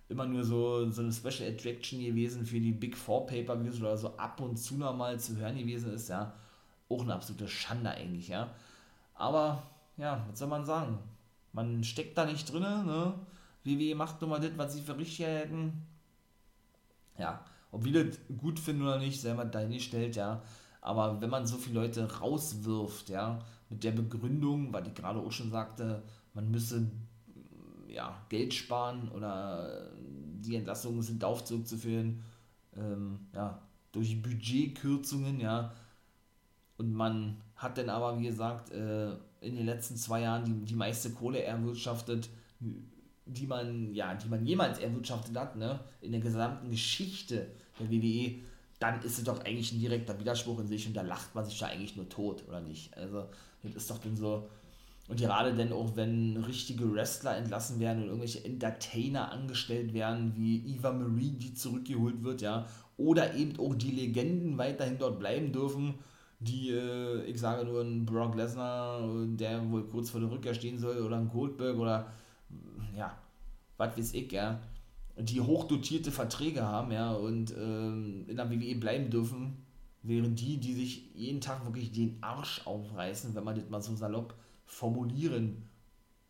Immer 0.10 0.26
nur 0.26 0.44
so, 0.44 0.90
so 0.90 1.02
eine 1.02 1.12
Special 1.14 1.50
Attraction 1.50 2.02
gewesen 2.02 2.46
für 2.46 2.60
die 2.60 2.74
Big 2.74 2.98
Four 2.98 3.26
Pay-Per-Views 3.28 3.80
oder 3.80 3.98
so 3.98 4.18
ab 4.18 4.42
und 4.42 4.58
zu 4.58 4.76
nochmal 4.76 5.20
zu 5.20 5.38
hören 5.38 5.58
gewesen 5.58 5.94
ist, 5.94 6.10
ja. 6.10 6.34
Auch 6.90 7.04
eine 7.04 7.16
absolute 7.16 7.48
Schande 7.48 7.90
eigentlich, 7.92 8.28
ja. 8.28 8.50
Aber, 9.16 9.64
ja, 9.98 10.26
was 10.30 10.40
soll 10.40 10.50
man 10.50 10.66
sagen? 10.66 10.98
Man 11.54 11.84
steckt 11.84 12.18
da 12.18 12.26
nicht 12.26 12.52
drin, 12.52 12.62
ne? 12.62 13.14
WWE 13.64 13.96
macht 13.96 14.22
nur 14.22 14.30
mal 14.30 14.40
das, 14.40 14.58
was 14.58 14.74
sie 14.74 14.82
für 14.82 14.98
richtig 14.98 15.26
hätten. 15.26 15.74
Ja, 17.18 17.44
ob 17.72 17.86
wir 17.86 18.06
das 18.06 18.18
gut 18.38 18.60
finden 18.60 18.84
oder 18.84 18.98
nicht, 18.98 19.22
selber 19.22 19.46
dahingestellt, 19.46 20.16
ja. 20.16 20.42
Aber 20.82 21.22
wenn 21.22 21.30
man 21.30 21.46
so 21.46 21.58
viele 21.58 21.82
Leute 21.82 22.12
rauswirft, 22.20 23.10
ja, 23.10 23.40
mit 23.70 23.84
der 23.84 23.92
Begründung, 23.92 24.74
weil 24.74 24.88
ich 24.88 24.96
gerade 24.96 25.20
auch 25.20 25.32
schon 25.32 25.52
sagte, 25.52 26.04
man 26.34 26.50
müsse 26.50 26.90
ja, 27.88 28.16
Geld 28.30 28.54
sparen 28.54 29.10
oder 29.10 29.92
die 29.98 30.56
Entlassungen 30.56 31.02
sind 31.02 31.22
darauf 31.22 31.44
zurückzuführen, 31.44 32.24
ähm, 32.76 33.20
ja, 33.34 33.62
durch 33.92 34.22
Budgetkürzungen, 34.22 35.40
ja. 35.40 35.72
Und 36.78 36.94
man 36.94 37.42
hat 37.56 37.78
dann 37.78 37.90
aber, 37.90 38.18
wie 38.20 38.26
gesagt, 38.26 38.72
äh, 38.72 39.16
in 39.42 39.56
den 39.56 39.66
letzten 39.66 39.98
zwei 39.98 40.22
Jahren 40.22 40.46
die, 40.46 40.66
die 40.66 40.76
meiste 40.76 41.10
Kohle 41.10 41.44
erwirtschaftet, 41.44 42.30
die 43.26 43.48
man, 43.48 43.94
ja, 43.94 44.14
die 44.16 44.30
man 44.30 44.46
jemals 44.46 44.80
erwirtschaftet 44.80 45.36
hat, 45.36 45.58
ne, 45.58 45.80
in 46.02 46.12
der 46.12 46.22
gesamten 46.22 46.70
Geschichte 46.70 47.48
der 47.80 47.92
WWE, 47.92 48.36
dann 48.80 49.02
ist 49.04 49.18
es 49.18 49.24
doch 49.24 49.44
eigentlich 49.44 49.72
ein 49.74 49.80
direkter 49.80 50.20
Widerspruch 50.20 50.60
in 50.60 50.68
sich 50.68 50.88
und 50.88 50.96
da 50.96 51.02
lacht 51.02 51.36
man 51.36 51.46
sich 51.46 51.60
da 51.60 51.68
eigentlich 51.68 51.96
nur 51.96 52.10
tot, 52.10 52.44
oder 52.48 52.62
nicht? 52.62 52.96
Also, 52.98 53.26
das 53.64 53.76
ist 53.76 53.92
doch 53.92 54.00
dann 54.00 54.16
so. 54.16 54.50
Und 55.08 55.20
gerade 55.20 55.54
dann 55.54 55.74
auch, 55.74 55.96
wenn 55.96 56.38
richtige 56.38 56.92
Wrestler 56.94 57.36
entlassen 57.36 57.80
werden 57.80 58.04
und 58.04 58.06
irgendwelche 58.06 58.46
Entertainer 58.46 59.32
angestellt 59.32 59.94
werden, 59.94 60.34
wie 60.36 60.76
Eva 60.76 60.94
Marie, 60.94 61.32
die 61.32 61.54
zurückgeholt 61.54 62.24
wird, 62.24 62.42
ja, 62.42 62.66
oder 62.98 63.36
eben 63.36 63.60
auch 63.60 63.76
die 63.76 63.92
Legenden 63.92 64.58
weiterhin 64.58 64.98
dort 64.98 65.20
bleiben 65.20 65.52
dürfen, 65.52 65.96
die, 66.42 66.72
äh, 66.72 67.24
ich 67.24 67.40
sage 67.40 67.64
nur 67.66 67.82
ein 67.82 68.06
Brock 68.06 68.36
Lesnar, 68.36 69.02
der 69.28 69.70
wohl 69.72 69.84
kurz 69.84 70.10
vor 70.10 70.20
der 70.20 70.32
Rückkehr 70.32 70.54
stehen 70.54 70.80
soll, 70.80 70.98
oder 70.98 71.18
ein 71.18 71.30
Goldberg 71.30 71.78
oder 71.78 72.12
ja, 72.96 73.16
was 73.78 73.98
weiß 73.98 74.14
ich, 74.16 74.32
ja, 74.32 74.60
die 75.18 75.40
hochdotierte 75.40 76.12
Verträge 76.12 76.64
haben, 76.64 76.92
ja, 76.92 77.14
und 77.14 77.56
ähm, 77.56 78.26
in 78.28 78.36
der 78.36 78.50
WWE 78.50 78.76
bleiben 78.76 79.10
dürfen, 79.10 79.66
während 80.02 80.40
die, 80.40 80.58
die 80.58 80.74
sich 80.74 81.14
jeden 81.14 81.42
Tag 81.42 81.64
wirklich 81.64 81.92
den 81.92 82.18
Arsch 82.22 82.66
aufreißen, 82.66 83.36
wenn 83.36 83.44
man 83.44 83.56
das 83.56 83.70
mal 83.70 83.82
so 83.82 83.96
salopp 83.96 84.34
formulieren 84.66 85.70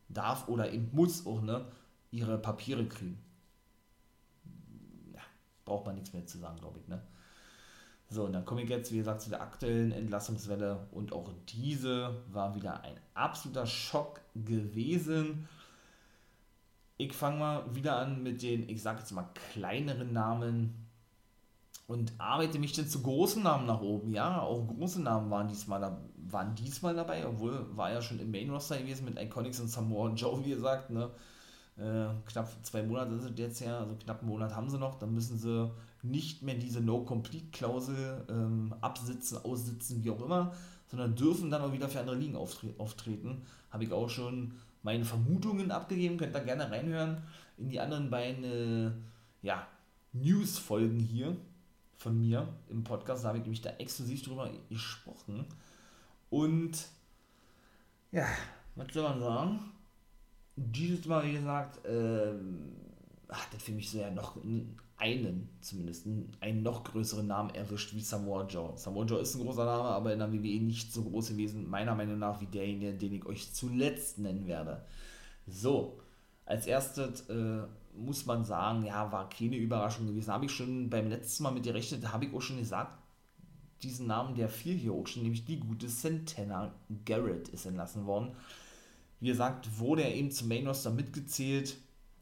darf 0.09 0.49
oder 0.49 0.71
eben 0.73 0.89
muss 0.91 1.25
auch, 1.25 1.41
ne, 1.41 1.65
ihre 2.11 2.37
Papiere 2.37 2.85
kriegen. 2.85 3.17
Ja, 5.13 5.21
braucht 5.63 5.85
man 5.85 5.95
nichts 5.95 6.11
mehr 6.11 6.25
zu 6.25 6.37
sagen, 6.37 6.59
glaube 6.59 6.79
ich, 6.79 6.87
ne. 6.89 7.01
So, 8.13 8.25
und 8.25 8.33
dann 8.33 8.43
komme 8.43 8.63
ich 8.63 8.69
jetzt, 8.69 8.91
wie 8.91 8.97
gesagt, 8.97 9.21
zu 9.21 9.29
der 9.29 9.41
aktuellen 9.41 9.93
Entlassungswelle 9.93 10.85
und 10.91 11.13
auch 11.13 11.29
diese 11.47 12.13
war 12.29 12.53
wieder 12.55 12.83
ein 12.83 12.95
absoluter 13.13 13.65
Schock 13.65 14.19
gewesen. 14.35 15.47
Ich 16.97 17.13
fange 17.13 17.39
mal 17.39 17.73
wieder 17.73 17.95
an 17.95 18.21
mit 18.21 18.43
den, 18.43 18.67
ich 18.67 18.81
sage 18.81 18.99
jetzt 18.99 19.13
mal, 19.13 19.29
kleineren 19.53 20.11
Namen 20.11 20.87
und 21.87 22.11
arbeite 22.17 22.59
mich 22.59 22.73
dann 22.73 22.89
zu 22.89 23.01
großen 23.01 23.43
Namen 23.43 23.65
nach 23.65 23.79
oben. 23.79 24.11
Ja, 24.11 24.41
auch 24.41 24.67
große 24.67 25.01
Namen 25.01 25.31
waren 25.31 25.47
diesmal, 25.47 25.79
da, 25.79 25.97
waren 26.17 26.53
diesmal 26.55 26.93
dabei, 26.93 27.25
obwohl 27.25 27.65
war 27.77 27.93
ja 27.93 28.01
schon 28.01 28.19
im 28.19 28.29
Main 28.29 28.49
Roster 28.49 28.77
gewesen 28.77 29.05
mit 29.05 29.17
Iconics 29.17 29.61
und 29.61 29.69
Samoa 29.69 30.09
Joe, 30.09 30.43
wie 30.43 30.49
gesagt, 30.49 30.89
ne? 30.89 31.09
Äh, 31.77 32.09
knapp 32.25 32.51
zwei 32.63 32.83
Monate 32.83 33.15
es 33.15 33.31
jetzt 33.39 33.61
ja, 33.61 33.79
also 33.79 33.95
knapp 33.95 34.19
einen 34.19 34.29
Monat 34.29 34.53
haben 34.53 34.69
sie 34.69 34.77
noch, 34.77 34.99
dann 34.99 35.13
müssen 35.13 35.39
sie 35.39 35.71
nicht 36.03 36.41
mehr 36.41 36.55
diese 36.55 36.81
No-Complete-Klausel 36.81 38.25
ähm, 38.29 38.73
absitzen, 38.81 39.37
aussitzen, 39.43 40.03
wie 40.03 40.11
auch 40.11 40.21
immer, 40.23 40.53
sondern 40.87 41.15
dürfen 41.15 41.49
dann 41.49 41.61
auch 41.61 41.73
wieder 41.73 41.89
für 41.89 41.99
andere 41.99 42.15
Ligen 42.15 42.35
auftre 42.35 42.73
auftreten. 42.77 43.43
Habe 43.69 43.83
ich 43.83 43.91
auch 43.91 44.09
schon 44.09 44.53
meine 44.83 45.05
Vermutungen 45.05 45.71
abgegeben, 45.71 46.17
könnt 46.17 46.35
ihr 46.35 46.41
gerne 46.41 46.69
reinhören 46.69 47.21
in 47.57 47.69
die 47.69 47.79
anderen 47.79 48.09
beiden 48.09 48.43
äh, 48.43 48.91
ja, 49.41 49.67
News-Folgen 50.13 50.99
hier 50.99 51.37
von 51.97 52.19
mir 52.19 52.47
im 52.69 52.83
Podcast. 52.83 53.23
Da 53.23 53.29
habe 53.29 53.37
ich 53.37 53.43
nämlich 53.43 53.61
da 53.61 53.69
exklusiv 53.71 54.23
drüber 54.23 54.49
gesprochen. 54.69 55.45
Und 56.29 56.87
ja, 58.11 58.25
was 58.75 58.87
soll 58.91 59.03
man 59.03 59.19
sagen? 59.19 59.59
Dieses 60.55 61.05
Mal, 61.05 61.25
wie 61.25 61.33
gesagt, 61.33 61.79
ähm, 61.85 62.73
hat 63.29 63.47
das 63.53 63.63
für 63.63 63.71
mich 63.71 63.89
so 63.89 63.99
ja 63.99 64.11
noch 64.11 64.35
einen, 65.01 65.49
zumindest 65.61 66.05
einen 66.41 66.61
noch 66.61 66.83
größeren 66.83 67.25
Namen 67.25 67.49
erwischt 67.55 67.95
wie 67.95 68.01
Samoa 68.01 68.45
Joe. 68.45 68.77
Samoa 68.77 69.03
Joe 69.05 69.19
ist 69.19 69.35
ein 69.35 69.41
großer 69.41 69.65
Name, 69.65 69.89
aber 69.89 70.13
in 70.13 70.19
der 70.19 70.31
WWE 70.31 70.61
nicht 70.61 70.93
so 70.93 71.03
groß 71.03 71.29
gewesen, 71.29 71.67
meiner 71.67 71.95
Meinung 71.95 72.19
nach, 72.19 72.39
wie 72.39 72.45
derjenige, 72.45 72.93
den 72.93 73.13
ich 73.13 73.25
euch 73.25 73.51
zuletzt 73.51 74.19
nennen 74.19 74.45
werde. 74.45 74.85
So, 75.47 75.99
als 76.45 76.67
erstes 76.67 77.21
äh, 77.29 77.63
muss 77.97 78.27
man 78.27 78.45
sagen, 78.45 78.85
ja, 78.85 79.11
war 79.11 79.27
keine 79.27 79.57
Überraschung 79.57 80.05
gewesen. 80.05 80.31
Habe 80.31 80.45
ich 80.45 80.51
schon 80.51 80.89
beim 80.91 81.09
letzten 81.09 81.43
Mal 81.43 81.51
mit 81.51 81.63
gerechnet, 81.63 82.13
habe 82.13 82.25
ich 82.25 82.33
auch 82.33 82.41
schon 82.41 82.59
gesagt, 82.59 82.99
diesen 83.81 84.05
Namen, 84.05 84.35
der 84.35 84.49
fiel 84.49 84.77
hier 84.77 84.93
auch 84.93 85.07
schon, 85.07 85.23
nämlich 85.23 85.45
die 85.45 85.59
gute 85.59 85.89
Santana 85.89 86.75
Garrett 87.05 87.49
ist 87.49 87.65
entlassen 87.65 88.05
worden. 88.05 88.35
Wie 89.19 89.29
gesagt, 89.29 89.79
wurde 89.79 90.03
er 90.03 90.13
eben 90.13 90.29
zum 90.29 90.47
Main 90.47 90.67
Roster 90.67 90.91
mitgezählt 90.91 91.77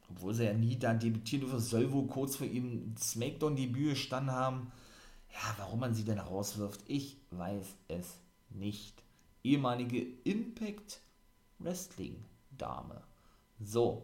obwohl 0.10 0.34
sie 0.34 0.46
ja 0.46 0.54
nie 0.54 0.78
da 0.78 0.94
debütieren 0.94 1.50
durfte, 1.50 1.60
soll 1.60 1.92
wohl 1.92 2.08
kurz 2.08 2.36
vor 2.36 2.48
ihm 2.48 2.96
Smackdown-Debüt 2.98 3.92
gestanden 3.92 4.34
haben. 4.34 4.72
Ja, 5.32 5.56
warum 5.58 5.80
man 5.80 5.94
sie 5.94 6.04
denn 6.04 6.20
rauswirft, 6.20 6.82
ich 6.88 7.18
weiß 7.32 7.68
es 7.88 8.18
nicht. 8.50 9.04
Ehemalige 9.44 10.06
Impact 10.24 11.02
Wrestling 11.60 12.26
Dame. 12.58 13.02
So. 13.60 14.04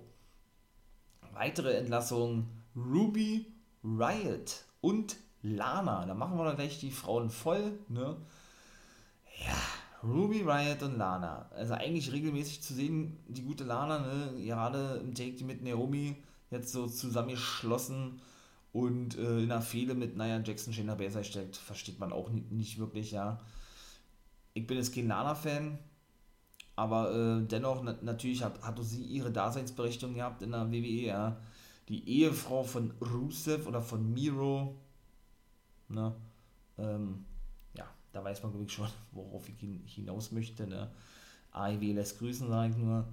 Weitere 1.34 1.74
Entlassungen: 1.74 2.48
Ruby 2.76 3.48
Riot 3.84 4.64
und 4.82 5.18
Lana. 5.42 6.06
Da 6.06 6.14
machen 6.14 6.38
wir 6.38 6.46
dann 6.46 6.56
gleich 6.56 6.80
die 6.80 6.92
Frauen 6.92 7.30
voll, 7.30 7.80
ne? 7.90 8.16
Ja, 9.46 9.58
Ruby 10.06 10.42
Riot 10.42 10.84
und 10.84 10.98
Lana. 10.98 11.50
Also 11.52 11.74
eigentlich 11.74 12.12
regelmäßig 12.12 12.62
zu 12.62 12.74
sehen, 12.74 13.18
die 13.28 13.42
gute 13.42 13.64
Lana, 13.64 14.00
ne? 14.00 14.44
gerade 14.44 15.02
im 15.04 15.14
Take 15.16 15.44
mit 15.44 15.64
Naomi 15.64 16.16
jetzt 16.52 16.72
so 16.72 16.88
zusammengeschlossen 16.88 18.22
und 18.72 19.18
äh, 19.18 19.40
in 19.40 19.52
einer 19.52 19.62
Fehde 19.62 19.96
mit 19.96 20.18
Nia 20.18 20.42
Jackson 20.42 20.74
Shayna 20.74 20.96
Baszler 20.96 21.24
steckt, 21.24 21.56
versteht 21.56 22.00
man 22.00 22.12
auch 22.12 22.30
nicht, 22.30 22.52
nicht 22.52 22.78
wirklich, 22.78 23.12
ja. 23.12 23.40
Ich 24.54 24.68
bin 24.68 24.78
jetzt 24.78 24.94
kein 24.94 25.08
Lana-Fan, 25.08 25.80
aber 26.76 27.12
äh, 27.14 27.48
dennoch, 27.48 27.84
na, 27.84 27.96
natürlich 28.02 28.44
hat, 28.44 28.62
hat 28.62 28.78
sie 28.84 29.02
ihre 29.02 29.32
Daseinsberechtigung 29.32 30.16
gehabt 30.16 30.42
in 30.42 30.52
der 30.52 30.72
WWE, 30.72 31.06
ja. 31.06 31.38
Die 31.88 32.08
Ehefrau 32.08 32.64
von 32.64 32.92
Rusev 33.00 33.68
oder 33.68 33.82
von 33.82 34.14
Miro, 34.14 34.76
ne, 35.88 36.14
ähm, 36.78 37.26
da 38.16 38.24
weiß 38.24 38.44
man, 38.44 38.52
glaube 38.52 38.66
ich, 38.66 38.72
schon, 38.72 38.88
worauf 39.12 39.48
ich 39.50 39.56
hinaus 39.86 40.32
möchte. 40.32 40.66
Ne? 40.66 40.90
AIW 41.52 41.94
lässt 41.94 42.20
grüßen, 42.20 42.48
sage 42.48 42.72
ich 42.72 42.78
nur. 42.78 43.06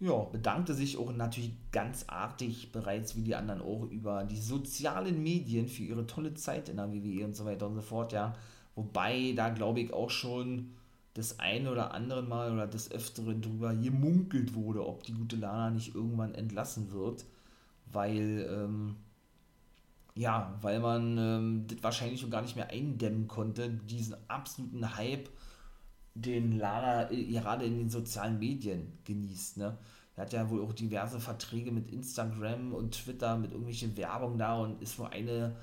Ja, 0.00 0.24
bedankte 0.24 0.72
sich 0.74 0.96
auch 0.96 1.12
natürlich 1.12 1.52
ganz 1.72 2.06
artig 2.08 2.72
bereits 2.72 3.16
wie 3.16 3.22
die 3.22 3.34
anderen 3.34 3.60
auch 3.60 3.84
über 3.90 4.24
die 4.24 4.40
sozialen 4.40 5.22
Medien 5.22 5.68
für 5.68 5.82
ihre 5.82 6.06
tolle 6.06 6.32
Zeit 6.34 6.70
in 6.70 6.76
der 6.76 6.90
WWE 6.90 7.26
und 7.26 7.36
so 7.36 7.44
weiter 7.44 7.66
und 7.66 7.74
so 7.74 7.82
fort, 7.82 8.12
ja. 8.12 8.34
Wobei 8.74 9.34
da 9.36 9.50
glaube 9.50 9.80
ich 9.80 9.92
auch 9.92 10.08
schon 10.08 10.70
das 11.14 11.38
eine 11.38 11.70
oder 11.70 11.92
andere 11.92 12.22
Mal 12.22 12.52
oder 12.52 12.66
des 12.66 12.90
Öfteren 12.90 13.42
drüber 13.42 13.74
gemunkelt 13.74 14.54
wurde, 14.54 14.86
ob 14.86 15.02
die 15.02 15.12
gute 15.12 15.36
Lana 15.36 15.70
nicht 15.70 15.94
irgendwann 15.94 16.34
entlassen 16.34 16.92
wird, 16.92 17.26
weil, 17.92 18.48
ähm, 18.50 18.96
ja, 20.20 20.54
weil 20.60 20.80
man 20.80 21.16
ähm, 21.16 21.66
das 21.66 21.82
wahrscheinlich 21.82 22.20
schon 22.20 22.30
gar 22.30 22.42
nicht 22.42 22.54
mehr 22.54 22.68
eindämmen 22.68 23.26
konnte, 23.26 23.70
diesen 23.70 24.16
absoluten 24.28 24.94
Hype, 24.96 25.30
den 26.14 26.58
Lana 26.58 27.10
äh, 27.10 27.24
gerade 27.24 27.64
in 27.64 27.78
den 27.78 27.88
sozialen 27.88 28.38
Medien 28.38 28.98
genießt, 29.04 29.56
ne? 29.56 29.78
Er 30.16 30.24
hat 30.24 30.32
ja 30.34 30.50
wohl 30.50 30.60
auch 30.60 30.74
diverse 30.74 31.20
Verträge 31.20 31.72
mit 31.72 31.90
Instagram 31.90 32.74
und 32.74 32.92
Twitter, 32.92 33.38
mit 33.38 33.52
irgendwelchen 33.52 33.96
Werbung 33.96 34.36
da 34.36 34.58
und 34.58 34.82
ist 34.82 34.98
wohl 34.98 35.06
eine 35.06 35.56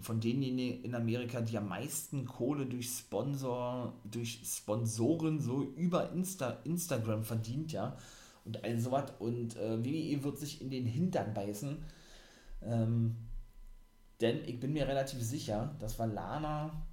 von 0.00 0.20
denen 0.20 0.58
in 0.58 0.94
Amerika, 0.94 1.40
die 1.40 1.58
am 1.58 1.68
meisten 1.68 2.24
Kohle 2.24 2.66
durch 2.66 2.88
Sponsor, 2.88 3.94
durch 4.04 4.42
Sponsoren 4.44 5.40
so 5.40 5.64
über 5.74 6.12
Insta, 6.12 6.58
Instagram 6.62 7.24
verdient, 7.24 7.72
ja. 7.72 7.96
Und 8.44 8.62
all 8.62 8.78
sowas. 8.78 9.10
Und 9.18 9.56
äh, 9.56 9.84
WWE 9.84 10.22
wird 10.22 10.38
sich 10.38 10.60
in 10.60 10.70
den 10.70 10.86
Hintern 10.86 11.34
beißen. 11.34 11.78
Ähm, 12.62 13.16
denn 14.20 14.44
ich 14.44 14.58
bin 14.60 14.72
mir 14.72 14.88
relativ 14.88 15.22
sicher, 15.22 15.74
dass 15.78 15.98
wir 15.98 16.06
Lana, 16.06 16.86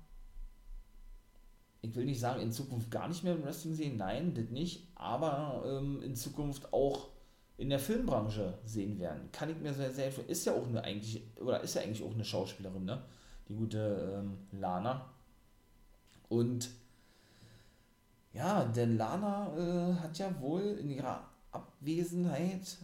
ich 1.81 1.95
will 1.95 2.05
nicht 2.05 2.19
sagen, 2.19 2.41
in 2.41 2.51
Zukunft 2.51 2.91
gar 2.91 3.07
nicht 3.07 3.23
mehr 3.23 3.35
im 3.35 3.43
Wrestling 3.43 3.73
sehen, 3.73 3.97
nein, 3.97 4.33
das 4.33 4.49
nicht, 4.49 4.87
aber 4.95 5.63
ähm, 5.65 6.01
in 6.01 6.15
Zukunft 6.15 6.73
auch 6.73 7.09
in 7.57 7.69
der 7.69 7.79
Filmbranche 7.79 8.57
sehen 8.65 8.99
werden. 8.99 9.31
Kann 9.31 9.49
ich 9.49 9.57
mir 9.59 9.73
sehr, 9.73 9.91
sehr, 9.91 10.11
ist 10.27 10.45
ja 10.45 10.53
auch 10.53 10.67
eine 10.67 10.83
eigentlich, 10.83 11.23
oder 11.39 11.61
ist 11.61 11.75
ja 11.75 11.81
eigentlich 11.81 12.03
auch 12.03 12.13
eine 12.13 12.25
Schauspielerin, 12.25 12.85
ne? 12.85 13.03
Die 13.47 13.55
gute 13.55 14.21
ähm, 14.21 14.37
Lana. 14.59 15.09
Und 16.29 16.71
ja, 18.33 18.65
denn 18.65 18.97
Lana 18.97 19.55
äh, 19.55 19.93
hat 19.95 20.17
ja 20.17 20.33
wohl 20.41 20.63
in 20.63 20.89
ihrer 20.89 21.29
Abwesenheit, 21.51 22.77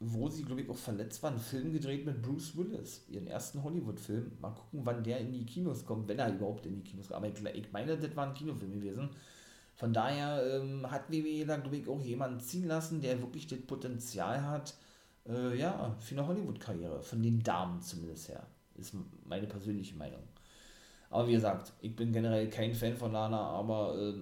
wo 0.00 0.28
sie, 0.28 0.44
glaube 0.44 0.62
ich, 0.62 0.70
auch 0.70 0.76
verletzt 0.76 1.22
war, 1.22 1.30
einen 1.30 1.38
Film 1.38 1.72
gedreht 1.72 2.06
mit 2.06 2.22
Bruce 2.22 2.56
Willis, 2.56 3.04
ihren 3.10 3.26
ersten 3.26 3.62
Hollywood-Film. 3.62 4.32
Mal 4.40 4.50
gucken, 4.50 4.80
wann 4.84 5.04
der 5.04 5.18
in 5.20 5.30
die 5.30 5.44
Kinos 5.44 5.84
kommt, 5.84 6.08
wenn 6.08 6.18
er 6.18 6.32
überhaupt 6.32 6.64
in 6.64 6.74
die 6.74 6.82
Kinos 6.82 7.08
kommt. 7.08 7.18
Aber 7.18 7.28
ich, 7.28 7.54
ich 7.54 7.72
meine, 7.72 7.98
das 7.98 8.16
war 8.16 8.26
ein 8.26 8.34
Kinofilm 8.34 8.72
gewesen. 8.72 9.10
Von 9.74 9.92
daher 9.92 10.42
ähm, 10.56 10.90
hat 10.90 11.10
WWE 11.10 11.44
da, 11.44 11.56
glaube 11.58 11.76
ich, 11.76 11.88
auch 11.88 12.00
jemanden 12.00 12.40
ziehen 12.40 12.66
lassen, 12.66 13.02
der 13.02 13.20
wirklich 13.20 13.46
das 13.46 13.60
Potenzial 13.60 14.42
hat, 14.42 14.74
äh, 15.28 15.56
ja, 15.58 15.94
für 15.98 16.14
eine 16.14 16.26
Hollywood-Karriere, 16.26 17.02
von 17.02 17.22
den 17.22 17.42
Damen 17.42 17.82
zumindest 17.82 18.30
her. 18.30 18.46
Ist 18.76 18.94
meine 19.26 19.46
persönliche 19.46 19.96
Meinung. 19.96 20.22
Aber 21.10 21.28
wie 21.28 21.32
gesagt, 21.32 21.72
ich 21.82 21.94
bin 21.94 22.12
generell 22.12 22.48
kein 22.48 22.72
Fan 22.74 22.96
von 22.96 23.12
Lana, 23.12 23.38
aber 23.38 23.94
äh, 23.98 24.14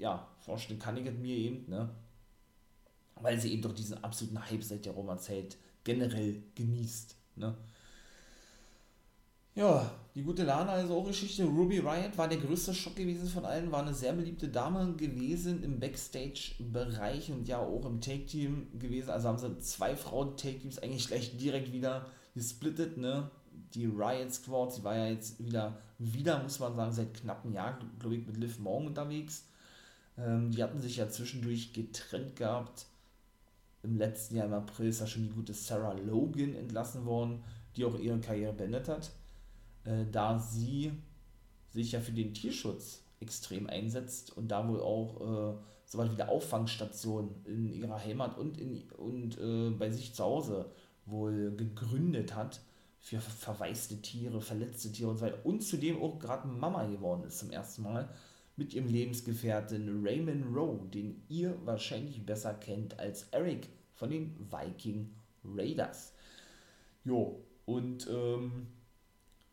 ja, 0.00 0.28
vorstellen 0.38 0.78
kann 0.78 0.96
ich 0.96 1.06
es 1.06 1.14
mir 1.18 1.36
eben, 1.36 1.68
ne? 1.68 1.88
Weil 3.22 3.40
sie 3.40 3.52
eben 3.52 3.62
doch 3.62 3.74
diesen 3.74 4.02
absoluten 4.02 4.44
Hype 4.50 4.62
seit 4.62 4.84
der 4.86 4.92
Roma-Zeit 4.92 5.56
generell 5.84 6.42
genießt, 6.54 7.16
ne? 7.36 7.56
Ja, 9.54 9.90
die 10.14 10.22
gute 10.22 10.44
Lana, 10.44 10.72
also 10.72 10.96
auch 10.96 11.06
Geschichte. 11.06 11.44
Ruby 11.44 11.78
Riot 11.80 12.16
war 12.16 12.28
der 12.28 12.38
größte 12.38 12.72
Schock 12.72 12.94
gewesen 12.96 13.28
von 13.28 13.44
allen, 13.44 13.72
war 13.72 13.82
eine 13.82 13.92
sehr 13.92 14.12
beliebte 14.12 14.48
Dame 14.48 14.94
gewesen 14.94 15.64
im 15.64 15.80
Backstage-Bereich 15.80 17.32
und 17.32 17.48
ja 17.48 17.58
auch 17.58 17.84
im 17.84 18.00
Take-Team 18.00 18.78
gewesen. 18.78 19.10
Also 19.10 19.28
haben 19.28 19.38
sie 19.38 19.58
zwei 19.58 19.96
Frauen-Take-Teams 19.96 20.78
eigentlich 20.78 21.08
gleich 21.08 21.36
direkt 21.36 21.72
wieder 21.72 22.06
gesplittet, 22.34 22.96
ne? 22.96 23.30
Die 23.74 23.86
Riot 23.86 24.32
Squad, 24.32 24.72
sie 24.72 24.84
war 24.84 24.96
ja 24.96 25.08
jetzt 25.08 25.44
wieder, 25.44 25.76
wieder 25.98 26.42
muss 26.42 26.60
man 26.60 26.76
sagen, 26.76 26.92
seit 26.92 27.14
knapp 27.14 27.44
einem 27.44 27.54
Jahr, 27.54 27.78
glaube 27.98 28.16
ich, 28.16 28.26
mit 28.26 28.36
Liv 28.36 28.58
Morgan 28.60 28.86
unterwegs. 28.86 29.44
Ähm, 30.16 30.52
die 30.52 30.62
hatten 30.62 30.80
sich 30.80 30.96
ja 30.96 31.08
zwischendurch 31.08 31.72
getrennt 31.72 32.36
gehabt. 32.36 32.86
Im 33.82 33.96
letzten 33.96 34.36
Jahr 34.36 34.46
im 34.46 34.52
April 34.52 34.88
ist 34.88 35.00
ja 35.00 35.06
schon 35.06 35.22
die 35.22 35.30
gute 35.30 35.54
Sarah 35.54 35.92
Logan 35.92 36.54
entlassen 36.54 37.06
worden, 37.06 37.42
die 37.76 37.84
auch 37.84 37.98
ihre 37.98 38.20
Karriere 38.20 38.52
beendet 38.52 38.88
hat 38.88 39.10
äh, 39.84 40.04
da 40.10 40.38
sie 40.38 40.92
sich 41.70 41.92
ja 41.92 42.00
für 42.00 42.12
den 42.12 42.34
Tierschutz 42.34 43.02
extrem 43.20 43.68
einsetzt 43.68 44.36
und 44.36 44.48
da 44.48 44.66
wohl 44.68 44.80
auch 44.80 45.20
äh, 45.20 45.54
wie 45.92 46.00
eine 46.00 46.28
Auffangstation 46.28 47.34
in 47.44 47.72
ihrer 47.72 47.98
Heimat 48.02 48.38
und, 48.38 48.58
in, 48.58 48.82
und 48.92 49.38
äh, 49.38 49.70
bei 49.70 49.90
sich 49.90 50.14
zu 50.14 50.24
Hause 50.24 50.70
wohl 51.04 51.54
gegründet 51.56 52.34
hat 52.34 52.60
für 53.00 53.18
verwaiste 53.18 54.00
Tiere, 54.00 54.40
verletzte 54.40 54.92
Tiere 54.92 55.10
und 55.10 55.16
so 55.16 55.24
weiter. 55.24 55.44
Und 55.44 55.62
zudem 55.62 56.00
auch 56.00 56.18
gerade 56.18 56.46
Mama 56.46 56.86
geworden 56.86 57.24
ist 57.24 57.38
zum 57.38 57.50
ersten 57.50 57.82
Mal 57.82 58.08
mit 58.56 58.74
ihrem 58.74 58.88
Lebensgefährten 58.88 60.04
Raymond 60.04 60.54
Rowe, 60.54 60.88
den 60.92 61.22
ihr 61.28 61.56
wahrscheinlich 61.64 62.24
besser 62.24 62.54
kennt 62.54 62.98
als 62.98 63.28
Eric 63.30 63.68
von 63.94 64.10
den 64.10 64.34
Viking 64.50 65.10
Raiders. 65.44 66.12
Jo, 67.04 67.42
und 67.64 68.06
ähm, 68.10 68.66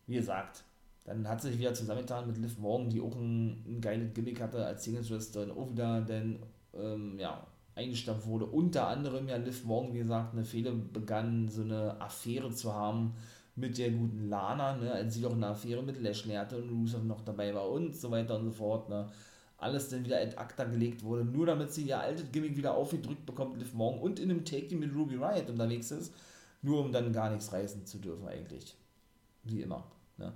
wie 0.07 0.15
gesagt, 0.15 0.63
dann 1.05 1.27
hat 1.27 1.41
sie 1.41 1.49
sich 1.49 1.59
wieder 1.59 1.73
zusammengetan 1.73 2.27
mit 2.27 2.37
Liv 2.37 2.57
Morgan, 2.57 2.89
die 2.89 2.99
auch 2.99 3.15
ein, 3.15 3.63
ein 3.65 3.81
geiles 3.81 4.13
Gimmick 4.13 4.41
hatte 4.41 4.65
als 4.65 4.83
Singles-Wrestler 4.83 5.43
und 5.43 5.51
auch 5.51 5.71
wieder 5.71 6.05
ähm, 6.73 7.17
ja, 7.17 7.47
eingestampft 7.75 8.27
wurde. 8.27 8.45
Unter 8.45 8.87
anderem 8.87 9.29
ja 9.29 9.37
Liv 9.37 9.63
Morgan, 9.63 9.93
wie 9.93 9.99
gesagt, 9.99 10.33
eine 10.33 10.43
Fehler 10.43 10.73
begann, 10.73 11.47
so 11.47 11.61
eine 11.61 12.01
Affäre 12.01 12.51
zu 12.51 12.73
haben 12.73 13.13
mit 13.57 13.77
der 13.77 13.89
guten 13.89 14.29
Lana, 14.29 14.77
ne, 14.77 14.91
als 14.91 15.15
sie 15.15 15.21
doch 15.21 15.33
eine 15.33 15.47
Affäre 15.47 15.81
mit 15.81 15.99
Lashley 15.99 16.35
hatte 16.35 16.57
und 16.57 16.69
Rusev 16.69 17.03
noch 17.03 17.21
dabei 17.21 17.53
war 17.53 17.69
und 17.69 17.95
so 17.95 18.11
weiter 18.11 18.37
und 18.37 18.45
so 18.45 18.51
fort, 18.51 18.87
ne. 18.87 19.07
Alles 19.57 19.89
dann 19.89 20.05
wieder 20.05 20.21
ad 20.21 20.37
acta 20.37 20.65
gelegt 20.65 21.01
wurde, 21.03 21.25
nur 21.25 21.47
damit 21.47 21.73
sie 21.73 21.81
ihr 21.81 21.99
altes 21.99 22.31
Gimmick 22.31 22.55
wieder 22.55 22.75
aufgedrückt 22.75 23.25
bekommt, 23.25 23.57
Liv 23.57 23.73
Morgan, 23.73 23.99
und 23.99 24.19
in 24.19 24.29
einem 24.29 24.45
Take 24.45 24.75
mit 24.75 24.93
Ruby 24.93 25.15
Riot 25.15 25.49
unterwegs 25.49 25.89
ist, 25.89 26.13
nur 26.61 26.79
um 26.81 26.91
dann 26.91 27.11
gar 27.11 27.31
nichts 27.31 27.51
reißen 27.51 27.83
zu 27.87 27.97
dürfen 27.97 28.27
eigentlich. 28.27 28.75
Wie 29.43 29.61
immer. 29.61 29.83
Ne? 30.17 30.31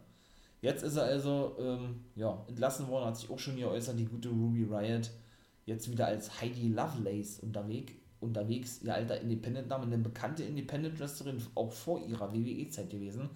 Jetzt 0.61 0.81
ist 0.81 0.95
er 0.95 1.03
also 1.03 1.55
ähm, 1.59 2.05
ja, 2.15 2.43
entlassen 2.47 2.87
worden, 2.87 3.05
hat 3.05 3.17
sich 3.17 3.29
auch 3.29 3.37
schon 3.37 3.57
geäußert, 3.57 3.99
die 3.99 4.05
gute 4.05 4.29
Ruby 4.29 4.63
Riot. 4.63 5.11
Jetzt 5.67 5.91
wieder 5.91 6.07
als 6.07 6.41
Heidi 6.41 6.69
Lovelace 6.69 7.39
unterwegs, 7.41 7.93
unterwegs 8.21 8.81
ihr 8.83 8.93
alter 8.93 9.19
Independent-Name, 9.19 9.83
eine 9.83 9.97
bekannte 9.97 10.43
Independent-Wrestlerin, 10.43 11.41
auch 11.55 11.71
vor 11.71 11.99
ihrer 11.99 12.33
WWE-Zeit 12.33 12.89
gewesen. 12.89 13.29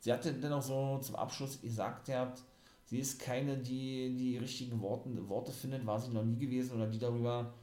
Sie 0.00 0.12
hatte 0.12 0.32
dennoch 0.34 0.62
so 0.62 0.98
zum 0.98 1.16
Abschluss 1.16 1.60
gesagt, 1.60 2.08
ihr 2.08 2.18
habt, 2.18 2.42
sie 2.84 2.98
ist 2.98 3.20
keine, 3.20 3.56
die 3.56 4.14
die 4.16 4.36
richtigen 4.36 4.80
Worte, 4.82 5.08
Worte 5.28 5.52
findet, 5.52 5.86
war 5.86 5.98
sie 5.98 6.10
noch 6.10 6.24
nie 6.24 6.36
gewesen 6.36 6.76
oder 6.76 6.86
die 6.86 6.98
darüber 6.98 7.54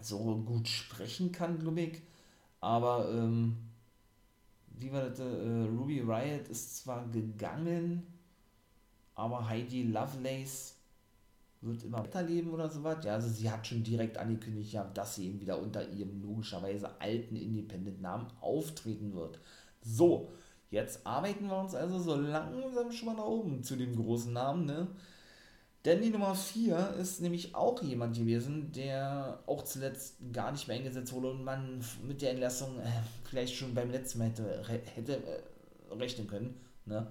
so 0.00 0.36
gut 0.36 0.68
sprechen 0.68 1.32
kann, 1.32 1.58
glaube 1.58 1.80
ich. 1.80 2.02
Aber 2.60 3.08
ähm, 3.10 3.56
wie 4.78 4.92
war 4.92 5.08
das, 5.08 5.18
äh, 5.20 5.22
Ruby 5.22 6.00
Riot 6.00 6.48
ist 6.48 6.76
zwar 6.76 7.06
gegangen, 7.08 8.02
aber 9.14 9.48
Heidi 9.48 9.84
Lovelace 9.84 10.73
wird 11.64 11.82
immer 11.84 11.98
weiterleben 11.98 12.52
oder 12.52 12.68
sowas. 12.68 13.04
Ja, 13.04 13.14
also 13.14 13.28
sie 13.28 13.50
hat 13.50 13.66
schon 13.66 13.82
direkt 13.82 14.18
angekündigt, 14.18 14.72
ja, 14.72 14.84
dass 14.84 15.16
sie 15.16 15.28
eben 15.28 15.40
wieder 15.40 15.60
unter 15.60 15.88
ihrem 15.88 16.22
logischerweise 16.22 17.00
alten 17.00 17.36
Independent-Namen 17.36 18.26
auftreten 18.40 19.14
wird. 19.14 19.38
So, 19.82 20.32
jetzt 20.70 21.06
arbeiten 21.06 21.46
wir 21.48 21.56
uns 21.56 21.74
also 21.74 21.98
so 21.98 22.16
langsam 22.16 22.92
schon 22.92 23.06
mal 23.06 23.16
nach 23.16 23.26
oben 23.26 23.62
zu 23.62 23.76
dem 23.76 23.96
großen 23.96 24.32
Namen, 24.32 24.66
ne? 24.66 24.88
Denn 25.84 26.00
die 26.00 26.10
Nummer 26.10 26.34
4 26.34 26.94
ist 26.98 27.20
nämlich 27.20 27.54
auch 27.54 27.82
jemand 27.82 28.16
gewesen, 28.16 28.72
der 28.72 29.40
auch 29.46 29.64
zuletzt 29.64 30.16
gar 30.32 30.50
nicht 30.50 30.66
mehr 30.66 30.78
eingesetzt 30.78 31.12
wurde 31.12 31.30
und 31.30 31.44
man 31.44 31.84
mit 32.06 32.22
der 32.22 32.30
Entlassung 32.30 32.78
äh, 32.80 32.88
vielleicht 33.24 33.54
schon 33.54 33.74
beim 33.74 33.90
letzten 33.90 34.18
Mal 34.20 34.28
hätte, 34.28 34.62
hätte 34.94 35.16
äh, 35.16 35.94
rechnen 35.94 36.26
können. 36.26 36.58
Ne? 36.86 37.06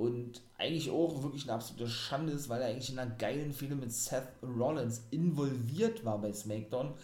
Und 0.00 0.40
eigentlich 0.56 0.90
auch 0.90 1.22
wirklich 1.22 1.42
eine 1.42 1.52
absolute 1.52 1.86
Schande 1.86 2.32
ist, 2.32 2.48
weil 2.48 2.62
er 2.62 2.68
eigentlich 2.68 2.90
in 2.90 2.98
einer 2.98 3.14
geilen 3.16 3.52
Fehde 3.52 3.74
mit 3.74 3.92
Seth 3.92 4.32
Rollins 4.42 5.02
involviert 5.10 6.06
war 6.06 6.18
bei 6.18 6.32
SmackDown, 6.32 6.94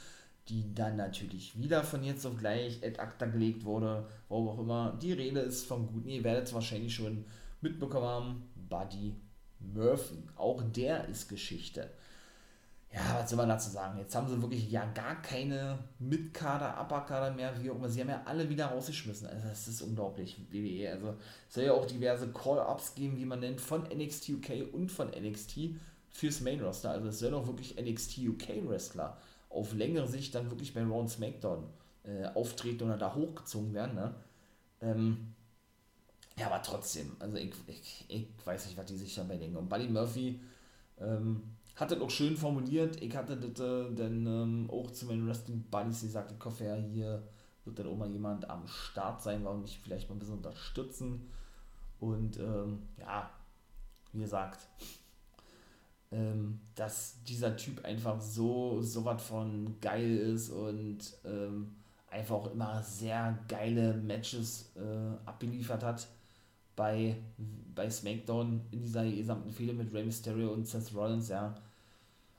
die 0.48 0.74
dann 0.74 0.96
natürlich 0.96 1.60
wieder 1.60 1.84
von 1.84 2.02
jetzt 2.02 2.24
auf 2.24 2.38
gleich 2.38 2.82
ad 2.82 2.98
acta 2.98 3.26
gelegt 3.26 3.66
wurde, 3.66 4.08
wo 4.30 4.48
auch 4.48 4.58
immer. 4.58 4.98
Die 5.02 5.12
Rede 5.12 5.40
ist 5.40 5.66
vom 5.66 5.86
Guten, 5.88 6.08
ihr 6.08 6.24
werdet 6.24 6.46
es 6.46 6.54
wahrscheinlich 6.54 6.94
schon 6.94 7.26
mitbekommen 7.60 8.06
haben, 8.06 8.42
Buddy 8.70 9.14
Murphy. 9.58 10.22
Auch 10.34 10.62
der 10.62 11.06
ist 11.08 11.28
Geschichte. 11.28 11.90
Ja, 12.92 13.18
was 13.20 13.28
soll 13.28 13.36
man 13.36 13.48
dazu 13.48 13.68
sagen? 13.70 13.98
Jetzt 13.98 14.14
haben 14.14 14.28
sie 14.28 14.40
wirklich 14.40 14.70
ja 14.70 14.86
gar 14.94 15.20
keine 15.20 15.78
Mitkader, 15.98 16.80
Upperkader 16.80 17.32
mehr, 17.34 17.52
wie 17.62 17.70
auch 17.70 17.74
immer. 17.76 17.88
Sie 17.88 18.00
haben 18.00 18.08
ja 18.08 18.22
alle 18.24 18.48
wieder 18.48 18.66
rausgeschmissen. 18.66 19.26
Also, 19.26 19.48
das 19.48 19.68
ist 19.68 19.82
unglaublich, 19.82 20.36
WWE. 20.50 20.92
Also, 20.92 21.14
es 21.48 21.54
soll 21.54 21.64
ja 21.64 21.72
auch 21.72 21.84
diverse 21.84 22.28
Call-Ups 22.32 22.94
geben, 22.94 23.16
wie 23.18 23.26
man 23.26 23.40
nennt, 23.40 23.60
von 23.60 23.82
NXT 23.84 24.30
UK 24.30 24.72
und 24.72 24.90
von 24.90 25.08
NXT 25.10 25.76
fürs 26.10 26.40
Main 26.40 26.60
Roster. 26.60 26.90
Also, 26.90 27.08
es 27.08 27.18
sollen 27.18 27.34
auch 27.34 27.46
wirklich 27.46 27.76
NXT 27.80 28.18
UK 28.18 28.66
Wrestler 28.68 29.18
auf 29.50 29.74
längere 29.74 30.06
Sicht 30.08 30.34
dann 30.34 30.50
wirklich 30.50 30.72
bei 30.72 30.82
Raw 30.82 31.06
SmackDown 31.08 31.64
äh, 32.04 32.26
auftreten 32.34 32.84
oder 32.84 32.96
da 32.98 33.14
hochgezogen 33.14 33.74
werden. 33.74 33.94
Ne? 33.94 34.14
Ähm, 34.82 35.34
Ja, 36.38 36.46
aber 36.48 36.62
trotzdem, 36.62 37.16
also 37.18 37.36
ich, 37.38 37.52
ich, 37.66 38.04
ich 38.08 38.26
weiß 38.44 38.66
nicht, 38.66 38.76
was 38.76 38.86
die 38.86 38.96
sich 38.96 39.14
dabei 39.14 39.36
denken. 39.38 39.56
Und 39.56 39.68
Buddy 39.68 39.88
Murphy 39.88 40.40
ähm, 41.00 41.55
hat 41.76 41.90
das 41.90 42.00
auch 42.00 42.10
schön 42.10 42.36
formuliert. 42.36 43.00
Ich 43.02 43.14
hatte 43.14 43.36
das 43.36 43.60
äh, 43.60 43.94
dann 43.94 44.26
ähm, 44.26 44.70
auch 44.70 44.90
zu 44.90 45.06
meinen 45.06 45.26
Wrestling 45.26 45.62
Buddies 45.70 46.00
gesagt, 46.00 46.32
ich 46.36 46.44
hoffe 46.44 46.64
ja, 46.64 46.74
hier 46.74 47.22
wird 47.64 47.78
dann 47.78 47.86
auch 47.86 47.96
mal 47.96 48.10
jemand 48.10 48.48
am 48.48 48.66
Start 48.66 49.22
sein, 49.22 49.44
warum 49.44 49.62
mich 49.62 49.78
vielleicht 49.78 50.08
mal 50.08 50.16
ein 50.16 50.18
bisschen 50.18 50.36
unterstützen. 50.36 51.30
Und 52.00 52.38
ähm, 52.38 52.82
ja, 52.98 53.30
wie 54.12 54.20
gesagt, 54.20 54.60
ähm, 56.12 56.60
dass 56.74 57.22
dieser 57.24 57.56
Typ 57.56 57.84
einfach 57.84 58.20
so, 58.20 58.80
so 58.80 59.04
was 59.04 59.22
von 59.22 59.76
geil 59.80 60.16
ist 60.16 60.50
und 60.50 60.98
ähm, 61.24 61.74
einfach 62.08 62.36
auch 62.36 62.52
immer 62.52 62.82
sehr 62.82 63.38
geile 63.48 63.94
Matches 63.94 64.72
äh, 64.76 65.28
abgeliefert 65.28 65.82
hat 65.82 66.08
bei, 66.76 67.16
bei 67.74 67.90
SmackDown 67.90 68.60
in 68.70 68.82
dieser 68.82 69.10
gesamten 69.10 69.50
Fehde 69.50 69.72
mit 69.72 69.92
Rey 69.92 70.04
Mysterio 70.04 70.52
und 70.52 70.66
Seth 70.66 70.94
Rollins, 70.94 71.28
ja. 71.28 71.54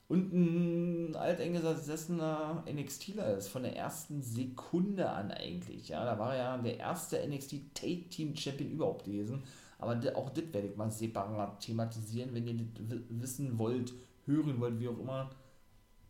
Und 0.07 0.31
ein 0.31 1.15
alteingesessener 1.17 2.63
NXTler 2.71 3.37
ist, 3.37 3.49
von 3.49 3.63
der 3.63 3.75
ersten 3.75 4.21
Sekunde 4.21 5.09
an 5.09 5.31
eigentlich, 5.31 5.89
ja. 5.89 6.05
Da 6.05 6.17
war 6.17 6.35
er 6.35 6.37
ja 6.37 6.57
der 6.57 6.77
erste 6.77 7.27
NXT 7.27 7.73
Take 7.73 8.09
Team 8.09 8.35
Champion 8.35 8.71
überhaupt 8.71 9.05
gewesen. 9.05 9.43
Aber 9.79 9.99
auch 10.15 10.29
das 10.29 10.45
werde 10.53 10.67
ich 10.67 10.77
mal 10.77 10.89
separat 10.89 11.59
thematisieren, 11.59 12.33
wenn 12.33 12.47
ihr 12.47 12.55
das 12.55 12.99
wissen 13.09 13.59
wollt, 13.59 13.93
hören 14.25 14.59
wollt, 14.59 14.79
wie 14.79 14.87
auch 14.87 14.99
immer. 14.99 15.29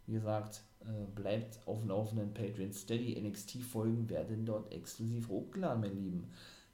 Wie 0.06 0.14
gesagt, 0.14 0.62
äh, 0.82 1.06
bleibt 1.16 1.60
auf 1.66 1.80
dem 1.80 1.90
Laufenden 1.90 2.34
Patreon 2.34 2.72
Steady. 2.72 3.20
NXT-Folgen 3.20 4.10
werden 4.10 4.46
dort 4.46 4.72
exklusiv 4.72 5.28
hochgeladen, 5.28 5.82
meine 5.82 5.94
Lieben. 5.94 6.30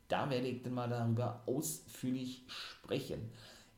Da 0.07 0.29
werde 0.29 0.47
ich 0.47 0.61
dann 0.61 0.73
mal 0.73 0.89
darüber 0.89 1.43
ausführlich 1.45 2.43
sprechen. 2.47 3.29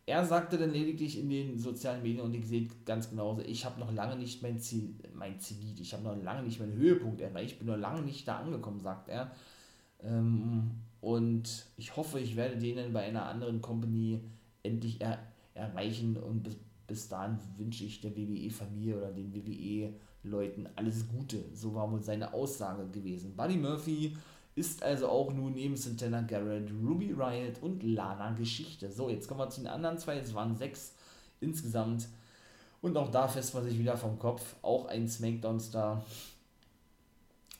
Er 0.07 0.23
sagte 0.23 0.57
dann 0.57 0.71
lediglich 0.71 1.19
in 1.19 1.29
den 1.29 1.57
sozialen 1.57 2.03
Medien, 2.03 2.21
und 2.21 2.33
ich 2.35 2.45
sehe 2.45 2.67
ganz 2.85 3.09
genauso, 3.09 3.41
ich 3.41 3.65
habe 3.65 3.79
noch 3.79 3.91
lange 3.91 4.15
nicht 4.15 4.43
mein 4.43 4.59
Ziel, 4.59 4.93
mein 5.15 5.39
Zenit, 5.39 5.79
ich 5.79 5.93
habe 5.93 6.03
noch 6.03 6.15
lange 6.21 6.43
nicht 6.43 6.59
meinen 6.59 6.73
Höhepunkt 6.73 7.21
erreicht, 7.21 7.53
ich 7.53 7.57
bin 7.57 7.67
noch 7.67 7.77
lange 7.77 8.01
nicht 8.01 8.27
da 8.27 8.37
angekommen, 8.39 8.79
sagt 8.79 9.09
er. 9.09 9.31
Ähm, 10.03 10.71
und 11.01 11.65
ich 11.77 11.95
hoffe, 11.95 12.19
ich 12.19 12.35
werde 12.35 12.57
denen 12.57 12.93
bei 12.93 13.03
einer 13.03 13.25
anderen 13.25 13.61
Company 13.61 14.19
endlich 14.61 15.01
er 15.01 15.19
erreichen 15.55 16.17
und 16.17 16.43
bis, 16.43 16.57
bis 16.85 17.07
dahin 17.07 17.39
wünsche 17.57 17.85
ich 17.85 18.01
der 18.01 18.15
WWE-Familie 18.15 18.97
oder 18.97 19.11
den 19.11 19.33
WWE-Leuten 19.33 20.67
alles 20.75 21.07
Gute. 21.07 21.43
So 21.53 21.73
war 21.73 21.91
wohl 21.91 22.03
seine 22.03 22.33
Aussage 22.33 22.87
gewesen. 22.89 23.35
Buddy 23.35 23.57
Murphy 23.57 24.15
ist 24.55 24.83
also 24.83 25.09
auch 25.09 25.33
nun 25.33 25.53
neben 25.53 25.75
Santana 25.75 26.21
Garrett, 26.21 26.71
Ruby 26.71 27.11
Riot 27.11 27.61
und 27.61 27.83
Lana 27.83 28.31
Geschichte. 28.31 28.89
So, 28.89 29.09
jetzt 29.09 29.27
kommen 29.27 29.41
wir 29.41 29.49
zu 29.49 29.61
den 29.61 29.67
anderen 29.67 29.97
zwei. 29.97 30.17
Es 30.17 30.33
waren 30.33 30.55
sechs 30.55 30.93
insgesamt. 31.41 32.07
Und 32.81 32.95
auch 32.95 33.11
da 33.11 33.27
fest 33.27 33.53
man 33.53 33.65
sich 33.65 33.77
wieder 33.77 33.97
vom 33.97 34.17
Kopf. 34.17 34.55
Auch 34.61 34.85
ein 34.85 35.09
Smackdown-Star. 35.09 36.05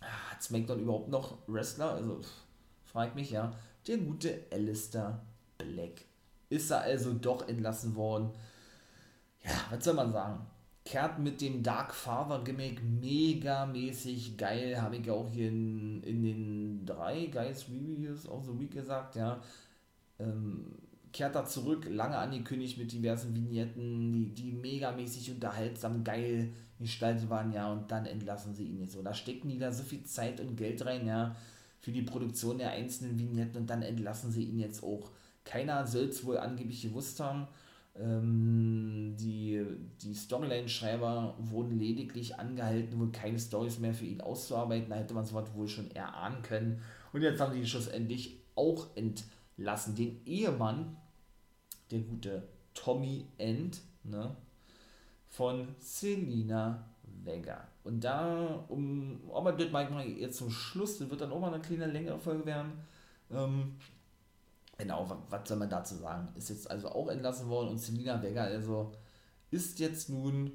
Hat 0.02 0.42
SmackDown 0.44 0.80
überhaupt 0.80 1.10
noch 1.10 1.38
Wrestler? 1.48 1.92
Also, 1.92 2.22
frag 2.86 3.14
mich 3.16 3.32
ja. 3.32 3.54
Der 3.88 3.98
gute 3.98 4.44
Alistair 4.52 5.22
Black. 5.58 6.02
Ist 6.50 6.72
er 6.72 6.82
also 6.82 7.14
doch 7.14 7.48
entlassen 7.48 7.96
worden? 7.96 8.32
Ja, 9.44 9.52
was 9.70 9.84
soll 9.84 9.96
man 9.96 10.12
sagen? 10.12 10.46
Kehrt 10.86 11.18
mit 11.20 11.42
dem 11.42 11.64
Dark 11.64 11.94
Father 11.94 12.44
Gimmick 12.44 12.82
mega 12.84 13.66
mäßig 13.66 14.38
geil, 14.38 14.80
habe 14.80 14.98
ich 14.98 15.06
ja 15.06 15.14
auch 15.14 15.30
hier 15.30 15.50
in, 15.50 16.02
in 16.04 16.22
den 16.22 16.86
drei 16.86 17.26
Guys 17.26 17.66
Reviews 17.70 18.28
of 18.30 18.46
the 18.46 18.60
Week 18.60 18.72
gesagt, 18.72 19.16
ja. 19.16 19.42
Ähm, 20.20 20.76
kehrt 21.12 21.34
da 21.34 21.46
zurück, 21.46 21.88
lange 21.90 22.18
angekündigt 22.18 22.78
mit 22.78 22.92
diversen 22.92 23.34
Vignetten, 23.34 24.12
die, 24.14 24.30
die 24.34 24.52
megamäßig 24.52 25.32
unterhaltsam 25.32 26.04
geil 26.04 26.54
gestaltet 26.80 27.30
waren, 27.30 27.52
ja, 27.52 27.72
und 27.72 27.90
dann 27.90 28.06
entlassen 28.06 28.54
sie 28.54 28.66
ihn 28.66 28.82
jetzt 28.82 28.94
so. 28.94 29.02
Da 29.02 29.14
stecken 29.14 29.50
die 29.50 29.58
da 29.58 29.72
so 29.72 29.84
viel 29.84 30.04
Zeit 30.04 30.40
und 30.40 30.56
Geld 30.56 30.86
rein, 30.86 31.08
ja, 31.08 31.36
für 31.80 31.92
die 31.92 32.02
Produktion 32.04 32.58
der 32.58 32.72
einzelnen 32.72 33.18
Vignetten 33.18 33.58
und 33.58 33.70
dann 33.70 33.82
entlassen 33.82 34.32
sie 34.32 34.44
ihn 34.44 34.60
jetzt 34.60 34.84
auch. 34.84 35.12
Keiner 35.46 35.88
soll 35.88 36.06
es 36.06 36.26
wohl 36.26 36.38
angeblich 36.38 36.82
gewusst 36.82 37.20
haben. 37.20 37.48
Ähm, 37.98 39.16
die 39.18 39.66
die 40.02 40.14
Storyline-Schreiber 40.14 41.36
wurden 41.40 41.80
lediglich 41.80 42.38
angehalten, 42.38 43.00
wohl 43.00 43.12
keine 43.12 43.40
Stories 43.40 43.80
mehr 43.80 43.94
für 43.94 44.06
ihn 44.06 44.22
auszuarbeiten. 44.22 44.90
Da 44.90 44.96
hätte 44.98 45.14
man 45.14 45.26
sowas 45.26 45.54
wohl 45.54 45.68
schon 45.68 45.92
erahnen 45.92 46.42
können. 46.42 46.82
Und 47.14 47.22
jetzt 47.22 47.40
haben 47.40 47.54
sie 47.54 47.60
ihn 47.60 47.68
schlussendlich 47.68 48.42
auch 48.56 48.88
entlassen. 48.96 49.96
Den 49.96 50.26
Ehemann, 50.26 50.98
der 51.92 52.00
gute 52.00 52.48
Tommy 52.74 53.26
End, 53.38 53.82
ne, 54.04 54.36
von 55.30 55.68
Selina 55.80 56.86
Vega. 57.24 57.68
Und 57.84 58.04
da, 58.04 58.66
um, 58.68 59.22
aber 59.34 59.54
das 59.54 59.72
mal 59.72 60.06
jetzt 60.08 60.38
zum 60.38 60.50
Schluss, 60.50 60.98
das 60.98 61.10
wird 61.10 61.22
dann 61.22 61.32
auch 61.32 61.40
mal 61.40 61.54
eine 61.54 61.62
kleine 61.62 61.88
längere 61.88 62.20
Folge 62.20 62.46
werden. 62.46 62.74
Ähm, 63.32 63.76
Genau, 64.78 65.10
was 65.30 65.48
soll 65.48 65.58
man 65.58 65.70
dazu 65.70 65.96
sagen? 65.96 66.28
Ist 66.36 66.50
jetzt 66.50 66.70
also 66.70 66.90
auch 66.90 67.08
entlassen 67.08 67.48
worden 67.48 67.70
und 67.70 67.80
Selina 67.80 68.22
Vega 68.22 68.44
also 68.44 68.92
ist 69.52 69.80
jetzt 69.80 70.10
nun 70.10 70.52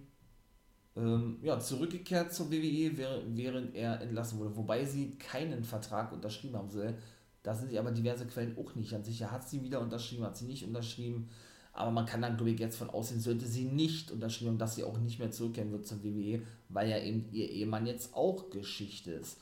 ähm, 0.96 1.38
ja, 1.42 1.58
zurückgekehrt 1.58 2.32
zur 2.32 2.50
WWE, 2.50 2.96
während 3.28 3.74
er 3.74 4.00
entlassen 4.00 4.38
wurde. 4.38 4.56
Wobei 4.56 4.84
sie 4.84 5.16
keinen 5.18 5.64
Vertrag 5.64 6.12
unterschrieben 6.12 6.56
haben 6.56 6.70
soll. 6.70 6.94
Da 7.42 7.54
sind 7.54 7.70
sich 7.70 7.78
aber 7.78 7.92
diverse 7.92 8.26
Quellen 8.26 8.56
auch 8.58 8.74
nicht 8.74 8.90
ganz 8.90 9.06
sicher. 9.06 9.30
Hat 9.30 9.48
sie 9.48 9.62
wieder 9.62 9.80
unterschrieben, 9.80 10.24
hat 10.24 10.36
sie 10.36 10.44
nicht 10.44 10.66
unterschrieben. 10.66 11.30
Aber 11.72 11.90
man 11.90 12.04
kann 12.04 12.20
dann, 12.20 12.36
glaube 12.36 12.50
ich, 12.50 12.60
jetzt 12.60 12.76
von 12.76 12.90
aussehen, 12.90 13.20
sollte 13.20 13.46
sie 13.46 13.64
nicht 13.64 14.10
unterschrieben 14.10 14.50
haben, 14.50 14.58
dass 14.58 14.74
sie 14.74 14.84
auch 14.84 14.98
nicht 14.98 15.18
mehr 15.18 15.30
zurückkehren 15.30 15.70
wird 15.70 15.86
zur 15.86 16.02
WWE, 16.02 16.42
weil 16.68 16.90
ja 16.90 16.98
eben 16.98 17.28
ihr 17.32 17.48
Ehemann 17.48 17.86
jetzt 17.86 18.14
auch 18.14 18.50
Geschichte 18.50 19.12
ist. 19.12 19.38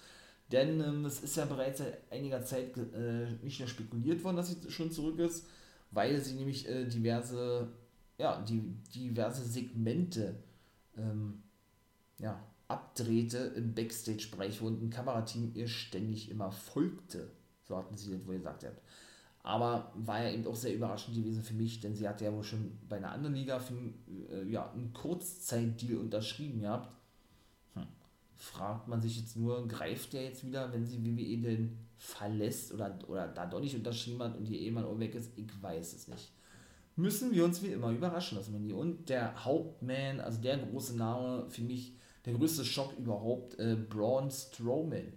Denn 0.50 0.80
ähm, 0.80 1.04
es 1.04 1.20
ist 1.20 1.36
ja 1.36 1.44
bereits 1.44 1.78
seit 1.78 2.10
einiger 2.10 2.42
Zeit 2.42 2.76
äh, 2.76 3.26
nicht 3.42 3.60
nur 3.60 3.68
spekuliert 3.68 4.24
worden, 4.24 4.36
dass 4.36 4.48
sie 4.48 4.70
schon 4.70 4.90
zurück 4.90 5.18
ist, 5.18 5.46
weil 5.90 6.20
sie 6.20 6.34
nämlich 6.34 6.68
äh, 6.68 6.86
diverse, 6.86 7.68
ja, 8.16 8.40
die, 8.42 8.62
diverse 8.94 9.44
Segmente 9.44 10.36
ähm, 10.96 11.42
ja, 12.18 12.42
abdrehte 12.66 13.38
im 13.56 13.74
Backstage-Bereich, 13.74 14.62
wo 14.62 14.68
ein 14.68 14.90
Kamerateam 14.90 15.52
ihr 15.54 15.68
ständig 15.68 16.30
immer 16.30 16.50
folgte. 16.50 17.30
So 17.64 17.76
hatten 17.76 17.96
sie 17.96 18.10
das 18.10 18.26
wohl 18.26 18.38
gesagt. 18.38 18.64
Aber 19.42 19.92
war 19.94 20.22
ja 20.22 20.32
eben 20.32 20.46
auch 20.46 20.56
sehr 20.56 20.74
überraschend 20.74 21.16
gewesen 21.16 21.42
für 21.42 21.54
mich, 21.54 21.80
denn 21.80 21.94
sie 21.94 22.08
hatte 22.08 22.24
ja 22.24 22.32
wohl 22.32 22.42
schon 22.42 22.78
bei 22.88 22.96
einer 22.96 23.12
anderen 23.12 23.34
Liga 23.34 23.60
für, 23.60 23.74
äh, 24.30 24.48
ja, 24.50 24.70
einen 24.72 24.92
Kurzzeitdeal 24.94 25.98
unterschrieben 25.98 26.62
gehabt 26.62 26.97
fragt 28.38 28.86
man 28.86 29.00
sich 29.00 29.18
jetzt 29.18 29.36
nur, 29.36 29.66
greift 29.66 30.12
der 30.12 30.24
jetzt 30.24 30.46
wieder, 30.46 30.72
wenn 30.72 30.86
sie 30.86 31.04
WWE 31.04 31.38
denn 31.38 31.76
verlässt 31.98 32.72
oder, 32.72 32.96
oder 33.08 33.26
da 33.26 33.44
doch 33.46 33.60
nicht 33.60 33.74
unterschrieben 33.74 34.22
hat 34.22 34.36
und 34.36 34.48
ihr 34.48 34.60
Ehemann 34.60 34.84
auch 34.84 34.98
weg 34.98 35.14
ist? 35.14 35.36
Ich 35.36 35.50
weiß 35.60 35.92
es 35.92 36.08
nicht. 36.08 36.32
Müssen 36.94 37.32
wir 37.32 37.44
uns 37.44 37.62
wie 37.62 37.72
immer 37.72 37.90
überraschen 37.90 38.38
lassen, 38.38 38.52
Mandy. 38.52 38.72
Und 38.72 39.08
der 39.08 39.44
Hauptman, 39.44 40.20
also 40.20 40.40
der 40.40 40.58
große 40.58 40.96
Name, 40.96 41.50
für 41.50 41.62
mich 41.62 41.94
der 42.24 42.34
größte 42.34 42.64
Schock 42.64 42.96
überhaupt, 42.96 43.58
äh, 43.58 43.76
Braun 43.76 44.30
Strowman. 44.30 45.12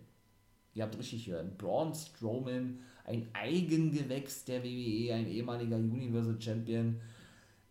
Ihr 0.73 0.83
habt 0.83 0.97
richtig 0.97 1.25
gehört. 1.25 1.57
Braun 1.57 1.93
Strowman, 1.93 2.79
ein 3.05 3.29
Eigengewächs 3.33 4.45
der 4.45 4.63
WWE, 4.63 5.13
ein 5.13 5.27
ehemaliger 5.27 5.77
Universal 5.77 6.41
Champion, 6.41 6.99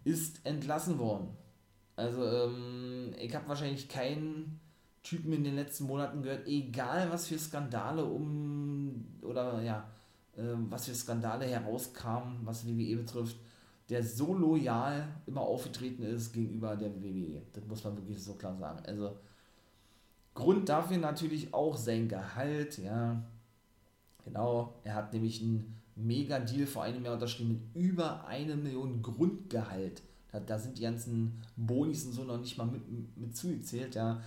ist 0.05 0.45
entlassen 0.45 0.99
worden. 0.99 1.29
Also, 1.97 2.25
ähm, 2.25 3.15
ich 3.19 3.35
habe 3.35 3.49
wahrscheinlich 3.49 3.89
keinen 3.89 4.61
Typen 5.03 5.33
in 5.33 5.45
den 5.45 5.55
letzten 5.55 5.85
Monaten 5.85 6.23
gehört, 6.23 6.47
egal 6.47 7.11
was 7.11 7.27
für 7.27 7.39
Skandale 7.39 8.05
um 8.05 9.07
oder 9.23 9.63
ja, 9.63 9.89
äh, 10.37 10.43
was 10.69 10.87
für 10.87 10.95
Skandale 10.95 11.47
herauskamen, 11.47 12.41
was 12.45 12.67
WWE 12.67 12.97
betrifft, 12.97 13.37
der 13.89 14.05
so 14.05 14.35
loyal 14.35 15.09
immer 15.27 15.41
aufgetreten 15.41 16.03
ist 16.03 16.33
gegenüber 16.33 16.77
der 16.77 16.91
WWE. 17.03 17.43
Das 17.53 17.65
muss 17.67 17.83
man 17.83 17.97
wirklich 17.97 18.23
so 18.23 18.35
klar 18.35 18.57
sagen. 18.57 18.85
Also 18.87 19.17
Grund 20.35 20.69
dafür 20.69 20.99
natürlich 20.99 21.53
auch 21.53 21.77
sein 21.77 22.09
Gehalt, 22.09 22.79
ja. 22.79 23.23
Genau, 24.25 24.75
er 24.85 24.95
hat 24.95 25.13
nämlich 25.13 25.43
einen 25.43 25.81
Mega-Deal 25.97 26.67
vor 26.67 26.83
einem 26.85 27.05
Jahr 27.05 27.15
unterschrieben 27.15 27.71
mit 27.75 27.85
über 27.85 28.27
eine 28.27 28.55
Million 28.55 29.03
Grundgehalt. 29.03 30.03
Da, 30.31 30.39
da 30.39 30.59
sind 30.59 30.79
die 30.79 30.83
ganzen 30.83 31.43
Bonis 31.57 32.05
und 32.05 32.13
so 32.13 32.23
noch 32.23 32.39
nicht 32.39 32.57
mal 32.59 32.67
mit, 32.67 32.83
mit 33.17 33.37
zugezählt, 33.37 33.95
ja 33.95 34.21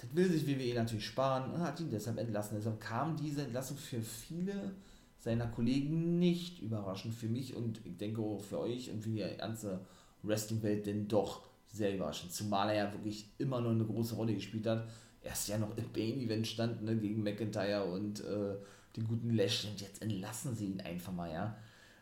das 0.00 0.14
will 0.14 0.30
sich 0.30 0.46
WWE 0.46 0.74
natürlich 0.74 1.06
sparen 1.06 1.52
und 1.52 1.60
hat 1.60 1.80
ihn 1.80 1.90
deshalb 1.90 2.18
entlassen. 2.18 2.56
Deshalb 2.56 2.80
kam 2.80 3.16
diese 3.16 3.42
Entlassung 3.42 3.76
für 3.76 4.00
viele 4.00 4.72
seiner 5.18 5.46
Kollegen 5.46 6.18
nicht 6.18 6.60
überraschend 6.60 7.14
für 7.14 7.28
mich 7.28 7.54
und 7.54 7.80
ich 7.84 7.96
denke 7.96 8.20
auch 8.20 8.40
für 8.40 8.58
euch 8.58 8.90
und 8.90 9.02
für 9.02 9.10
die 9.10 9.24
ganze 9.38 9.80
Wrestling-Welt 10.22 10.86
denn 10.86 11.08
doch 11.08 11.42
sehr 11.72 11.94
überraschend. 11.94 12.32
Zumal 12.32 12.70
er 12.70 12.86
ja 12.86 12.92
wirklich 12.92 13.26
immer 13.38 13.60
noch 13.60 13.70
eine 13.70 13.84
große 13.84 14.14
Rolle 14.16 14.34
gespielt 14.34 14.66
hat. 14.66 14.88
Er 15.22 15.32
ist 15.32 15.48
ja 15.48 15.58
noch 15.58 15.76
im 15.76 15.84
Main-Event 15.94 16.46
stand 16.46 16.82
ne, 16.82 16.96
gegen 16.96 17.22
McIntyre 17.22 17.84
und 17.84 18.20
äh, 18.20 18.56
den 18.96 19.06
guten 19.06 19.30
Lash, 19.30 19.64
und 19.64 19.80
jetzt 19.80 20.02
entlassen 20.02 20.54
sie 20.54 20.66
ihn 20.66 20.80
einfach 20.80 21.12
mal, 21.12 21.32
ja. 21.32 21.56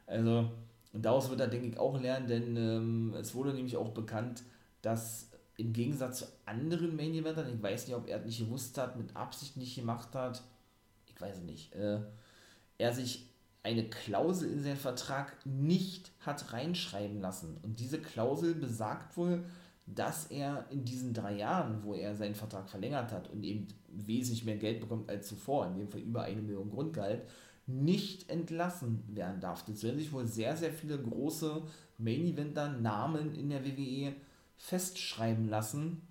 Also, 0.06 0.50
und 0.92 1.04
daraus 1.04 1.30
wird 1.30 1.40
er, 1.40 1.46
denke 1.46 1.68
ich, 1.68 1.78
auch 1.78 2.00
lernen, 2.00 2.26
denn 2.26 2.56
ähm, 2.56 3.14
es 3.20 3.34
wurde 3.34 3.52
nämlich 3.52 3.76
auch 3.76 3.90
bekannt, 3.90 4.42
dass 4.82 5.29
im 5.60 5.72
Gegensatz 5.72 6.20
zu 6.20 6.26
anderen 6.46 6.96
Main 6.96 7.14
Eventern, 7.14 7.52
ich 7.52 7.62
weiß 7.62 7.86
nicht, 7.86 7.96
ob 7.96 8.08
er 8.08 8.20
es 8.20 8.26
nicht 8.26 8.38
gewusst 8.40 8.78
hat, 8.78 8.96
mit 8.96 9.14
Absicht 9.14 9.56
nicht 9.56 9.76
gemacht 9.76 10.14
hat, 10.14 10.42
ich 11.06 11.20
weiß 11.20 11.42
nicht, 11.42 11.74
äh, 11.74 12.00
er 12.78 12.92
sich 12.92 13.26
eine 13.62 13.88
Klausel 13.88 14.50
in 14.50 14.62
seinen 14.62 14.76
Vertrag 14.76 15.34
nicht 15.44 16.12
hat 16.20 16.54
reinschreiben 16.54 17.20
lassen. 17.20 17.58
Und 17.62 17.78
diese 17.78 18.00
Klausel 18.00 18.54
besagt 18.54 19.16
wohl, 19.18 19.44
dass 19.84 20.26
er 20.26 20.64
in 20.70 20.84
diesen 20.84 21.12
drei 21.12 21.36
Jahren, 21.36 21.82
wo 21.82 21.94
er 21.94 22.14
seinen 22.14 22.34
Vertrag 22.34 22.70
verlängert 22.70 23.12
hat 23.12 23.28
und 23.28 23.42
eben 23.42 23.68
wesentlich 23.88 24.44
mehr 24.44 24.56
Geld 24.56 24.80
bekommt 24.80 25.10
als 25.10 25.28
zuvor, 25.28 25.66
in 25.66 25.76
dem 25.76 25.88
Fall 25.88 26.00
über 26.00 26.22
eine 26.22 26.40
Million 26.40 26.70
Grundgehalt, 26.70 27.22
nicht 27.66 28.30
entlassen 28.30 29.04
werden 29.08 29.40
darf. 29.40 29.64
Das 29.64 29.82
werden 29.82 29.98
sich 29.98 30.12
wohl 30.12 30.26
sehr, 30.26 30.56
sehr 30.56 30.72
viele 30.72 30.98
große 30.98 31.62
Main-Eventer 31.98 32.70
Namen 32.70 33.34
in 33.34 33.50
der 33.50 33.64
WWE 33.64 34.14
festschreiben 34.60 35.48
lassen, 35.48 36.02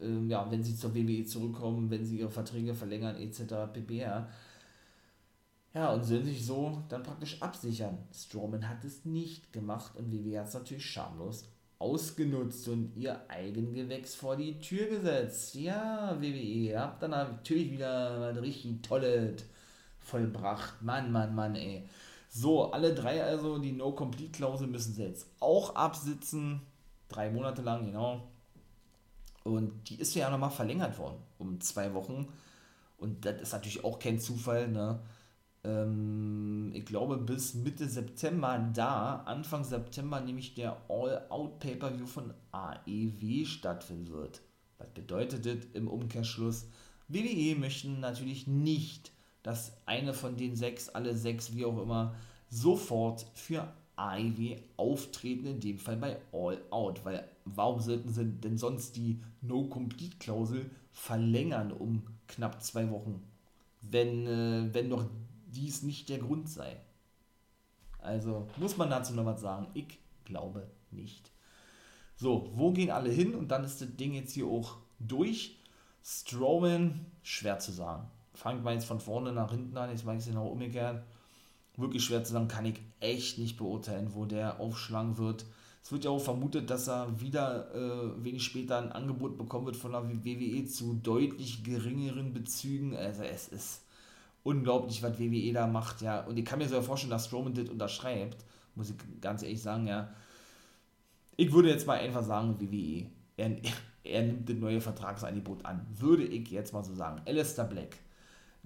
ähm, 0.00 0.30
ja, 0.30 0.50
wenn 0.50 0.64
sie 0.64 0.76
zur 0.76 0.94
WWE 0.94 1.24
zurückkommen, 1.26 1.90
wenn 1.90 2.04
sie 2.04 2.18
ihre 2.18 2.30
Verträge 2.30 2.74
verlängern, 2.74 3.16
etc. 3.16 3.70
pp. 3.72 3.98
Ja, 5.74 5.92
und 5.92 6.04
sollen 6.04 6.24
sich 6.24 6.44
so 6.44 6.82
dann 6.88 7.02
praktisch 7.02 7.42
absichern. 7.42 7.98
Strowman 8.12 8.66
hat 8.66 8.82
es 8.84 9.04
nicht 9.04 9.52
gemacht 9.52 9.94
und 9.96 10.10
WWE 10.10 10.40
hat 10.40 10.48
es 10.48 10.54
natürlich 10.54 10.86
schamlos 10.86 11.44
ausgenutzt 11.78 12.66
und 12.68 12.96
ihr 12.96 13.20
Eigengewächs 13.28 14.14
vor 14.14 14.36
die 14.36 14.58
Tür 14.58 14.86
gesetzt. 14.86 15.54
Ja, 15.54 16.16
WWE, 16.18 16.28
ihr 16.28 16.80
habt 16.80 17.02
dann 17.02 17.10
natürlich 17.10 17.70
wieder 17.70 18.20
was 18.20 18.42
richtig 18.42 18.82
Tolles 18.82 19.44
vollbracht. 20.00 20.80
Mann, 20.80 21.12
Mann, 21.12 21.34
Mann, 21.34 21.54
ey. 21.54 21.86
So, 22.30 22.72
alle 22.72 22.94
drei 22.94 23.22
also, 23.22 23.58
die 23.58 23.72
No-Complete-Klausel 23.72 24.66
müssen 24.66 24.94
sie 24.94 25.04
jetzt 25.04 25.26
auch 25.40 25.74
absitzen. 25.74 26.62
Drei 27.08 27.30
Monate 27.30 27.62
lang, 27.62 27.86
genau. 27.86 28.28
Und 29.44 29.88
die 29.88 30.00
ist 30.00 30.14
ja 30.14 30.28
nochmal 30.28 30.50
verlängert 30.50 30.98
worden 30.98 31.18
um 31.38 31.60
zwei 31.60 31.94
Wochen. 31.94 32.28
Und 32.98 33.24
das 33.24 33.40
ist 33.40 33.52
natürlich 33.52 33.84
auch 33.84 33.98
kein 33.98 34.18
Zufall, 34.18 34.68
ne? 34.68 35.00
Ähm, 35.64 36.72
ich 36.74 36.86
glaube 36.86 37.18
bis 37.18 37.54
Mitte 37.54 37.88
September 37.88 38.58
da, 38.72 39.16
Anfang 39.26 39.64
September 39.64 40.20
nämlich 40.20 40.54
der 40.54 40.76
All-Out 40.88 41.58
Pay-Per-View 41.60 42.06
von 42.06 42.32
AEW 42.52 43.44
stattfinden 43.44 44.12
wird. 44.12 44.42
Was 44.78 44.88
bedeutet 44.88 45.46
das 45.46 45.66
im 45.74 45.88
Umkehrschluss? 45.88 46.68
WWE 47.08 47.56
möchten 47.56 48.00
natürlich 48.00 48.46
nicht, 48.46 49.12
dass 49.42 49.72
eine 49.86 50.12
von 50.12 50.36
den 50.36 50.56
sechs, 50.56 50.88
alle 50.88 51.16
sechs, 51.16 51.54
wie 51.54 51.64
auch 51.64 51.80
immer, 51.80 52.14
sofort 52.48 53.26
für 53.34 53.72
AEW 53.96 54.56
auftreten, 54.76 55.46
in 55.46 55.60
dem 55.60 55.78
Fall 55.78 55.96
bei 55.96 56.18
All 56.32 56.62
Out, 56.70 57.04
weil 57.04 57.26
warum 57.44 57.80
sollten 57.80 58.12
sie 58.12 58.24
denn 58.24 58.58
sonst 58.58 58.96
die 58.96 59.22
No-Complete-Klausel 59.40 60.70
verlängern 60.92 61.72
um 61.72 62.02
knapp 62.28 62.62
zwei 62.62 62.90
Wochen, 62.90 63.22
wenn, 63.80 64.26
äh, 64.26 64.74
wenn 64.74 64.90
doch 64.90 65.06
dies 65.46 65.82
nicht 65.82 66.08
der 66.10 66.18
Grund 66.18 66.48
sei? 66.48 66.76
Also 67.98 68.48
muss 68.58 68.76
man 68.76 68.90
dazu 68.90 69.14
noch 69.14 69.24
was 69.24 69.40
sagen? 69.40 69.68
Ich 69.74 69.98
glaube 70.24 70.70
nicht. 70.90 71.32
So, 72.16 72.50
wo 72.54 72.72
gehen 72.72 72.90
alle 72.90 73.10
hin? 73.10 73.34
Und 73.34 73.48
dann 73.48 73.64
ist 73.64 73.80
das 73.80 73.96
Ding 73.96 74.14
jetzt 74.14 74.32
hier 74.32 74.46
auch 74.46 74.76
durch. 74.98 75.58
Strowman, 76.02 77.06
schwer 77.22 77.58
zu 77.58 77.72
sagen. 77.72 78.08
Fangt 78.34 78.62
mal 78.62 78.74
jetzt 78.74 78.84
von 78.84 79.00
vorne 79.00 79.32
nach 79.32 79.50
hinten 79.50 79.76
an, 79.76 79.90
jetzt 79.90 80.04
mache 80.04 80.16
ich 80.16 80.22
es 80.22 80.28
genau 80.28 80.46
umgekehrt 80.46 81.02
wirklich 81.76 82.04
schwer 82.04 82.24
zu 82.24 82.32
sagen, 82.32 82.48
kann 82.48 82.66
ich 82.66 82.80
echt 83.00 83.38
nicht 83.38 83.56
beurteilen, 83.56 84.14
wo 84.14 84.24
der 84.24 84.60
aufschlagen 84.60 85.18
wird. 85.18 85.44
Es 85.82 85.92
wird 85.92 86.04
ja 86.04 86.10
auch 86.10 86.20
vermutet, 86.20 86.68
dass 86.70 86.88
er 86.88 87.20
wieder 87.20 87.72
äh, 87.74 88.24
wenig 88.24 88.42
später 88.42 88.78
ein 88.78 88.92
Angebot 88.92 89.38
bekommen 89.38 89.66
wird 89.66 89.76
von 89.76 89.92
der 89.92 90.02
WWE 90.02 90.66
zu 90.66 90.94
deutlich 90.94 91.62
geringeren 91.62 92.32
Bezügen. 92.32 92.96
Also 92.96 93.22
es 93.22 93.48
ist 93.48 93.82
unglaublich, 94.42 95.02
was 95.02 95.18
WWE 95.18 95.52
da 95.52 95.66
macht, 95.66 96.02
ja. 96.02 96.24
Und 96.24 96.38
ich 96.38 96.44
kann 96.44 96.58
mir 96.58 96.66
sogar 96.66 96.82
vorstellen, 96.82 97.10
dass 97.10 97.26
Strowman 97.26 97.54
das 97.54 97.68
unterschreibt, 97.68 98.44
muss 98.74 98.90
ich 98.90 98.96
ganz 99.20 99.42
ehrlich 99.42 99.62
sagen, 99.62 99.86
ja. 99.86 100.08
Ich 101.36 101.52
würde 101.52 101.68
jetzt 101.68 101.86
mal 101.86 101.98
einfach 101.98 102.24
sagen, 102.24 102.60
WWE, 102.60 103.06
er, 103.36 103.56
er 104.04 104.22
nimmt 104.22 104.48
das 104.48 104.56
neue 104.56 104.80
Vertragsangebot 104.80 105.64
an. 105.64 105.86
Würde 105.98 106.24
ich 106.24 106.50
jetzt 106.50 106.72
mal 106.72 106.82
so 106.82 106.94
sagen. 106.94 107.20
Alistair 107.26 107.64
Black 107.64 107.98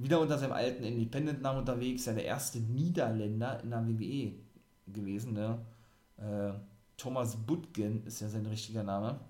wieder 0.03 0.21
unter 0.21 0.39
seinem 0.39 0.53
alten 0.53 0.83
Independent-Namen 0.83 1.61
unterwegs, 1.61 2.07
ja 2.07 2.15
der 2.15 2.25
erste 2.25 2.59
Niederländer 2.59 3.63
in 3.63 3.71
der 3.71 3.87
WWE 3.87 4.33
gewesen, 4.87 5.35
ne? 5.35 5.59
Äh, 6.17 6.53
Thomas 6.97 7.37
Butgen 7.37 8.05
ist 8.07 8.21
ja 8.21 8.29
sein 8.29 8.47
richtiger 8.47 8.83
Name. 8.83 9.21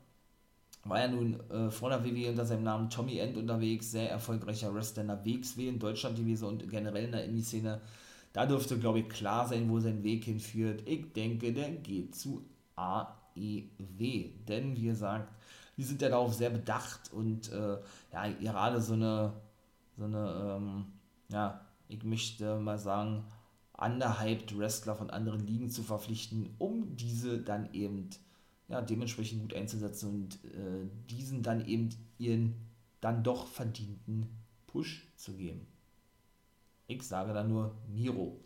War 0.84 1.00
ja 1.00 1.08
nun 1.08 1.38
äh, 1.50 1.70
vor 1.70 1.90
der 1.90 2.04
WWE 2.04 2.30
unter 2.30 2.44
seinem 2.44 2.64
Namen 2.64 2.88
Tommy 2.88 3.18
End 3.18 3.36
unterwegs, 3.36 3.90
sehr 3.90 4.10
erfolgreicher 4.10 4.74
Wrestler 4.74 5.02
in 5.02 5.08
der 5.08 5.24
WXW 5.24 5.68
in 5.68 5.78
Deutschland 5.78 6.16
gewesen 6.16 6.46
und 6.46 6.68
generell 6.70 7.04
in 7.04 7.12
der 7.12 7.24
Indie-Szene. 7.24 7.80
Da 8.32 8.46
dürfte, 8.46 8.78
glaube 8.78 9.00
ich, 9.00 9.08
klar 9.08 9.46
sein, 9.46 9.68
wo 9.68 9.78
sein 9.78 10.02
Weg 10.02 10.24
hinführt. 10.24 10.82
Ich 10.86 11.12
denke, 11.12 11.52
der 11.52 11.70
geht 11.70 12.14
zu 12.14 12.44
AEW. 12.76 14.30
Denn, 14.48 14.76
wie 14.76 14.86
gesagt, 14.86 15.32
die 15.76 15.82
sind 15.82 16.00
ja 16.00 16.08
darauf 16.08 16.34
sehr 16.34 16.50
bedacht 16.50 17.12
und 17.12 17.52
äh, 17.52 17.76
ja, 18.12 18.28
gerade 18.40 18.80
so 18.80 18.94
eine 18.94 19.32
so 20.00 20.06
eine, 20.06 20.56
ähm, 20.56 20.86
ja, 21.28 21.60
ich 21.88 22.02
möchte 22.04 22.58
mal 22.58 22.78
sagen, 22.78 23.24
underhyped 23.76 24.58
Wrestler 24.58 24.94
von 24.94 25.10
anderen 25.10 25.46
Ligen 25.46 25.68
zu 25.68 25.82
verpflichten, 25.82 26.54
um 26.58 26.96
diese 26.96 27.38
dann 27.38 27.72
eben 27.74 28.08
ja, 28.68 28.80
dementsprechend 28.80 29.42
gut 29.42 29.54
einzusetzen 29.54 30.10
und 30.10 30.34
äh, 30.44 30.88
diesen 31.10 31.42
dann 31.42 31.66
eben 31.66 31.90
ihren 32.18 32.54
dann 33.00 33.22
doch 33.22 33.46
verdienten 33.46 34.28
Push 34.66 35.06
zu 35.16 35.34
geben. 35.34 35.66
Ich 36.86 37.02
sage 37.02 37.34
da 37.34 37.44
nur 37.44 37.74
Miro. 37.88 38.40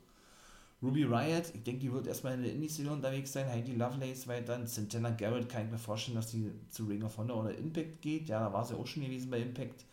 Ruby 0.83 1.05
Riot, 1.05 1.55
ich 1.55 1.62
denke, 1.62 1.81
die 1.81 1.93
wird 1.93 2.07
erstmal 2.07 2.35
in 2.35 2.43
der 2.43 2.53
Indie-Szene 2.53 2.90
unterwegs 2.90 3.33
sein. 3.33 3.49
Heidi 3.49 3.75
Lovelace 3.75 4.27
weiter. 4.27 4.67
Santana 4.67 5.11
Garrett 5.11 5.49
kann 5.49 5.64
ich 5.64 5.71
mir 5.71 5.79
vorstellen, 5.79 6.17
dass 6.17 6.31
sie 6.31 6.51
zu 6.69 6.85
Ring 6.85 7.05
of 7.05 7.17
Honor 7.17 7.40
oder 7.40 7.57
Impact 7.57 8.03
geht. 8.03 8.29
Ja, 8.29 8.40
da 8.40 8.53
war 8.53 8.64
sie 8.64 8.75
auch 8.75 8.87
schon 8.87 9.05
gewesen 9.05 9.31
bei 9.31 9.40
Impact. 9.40 9.85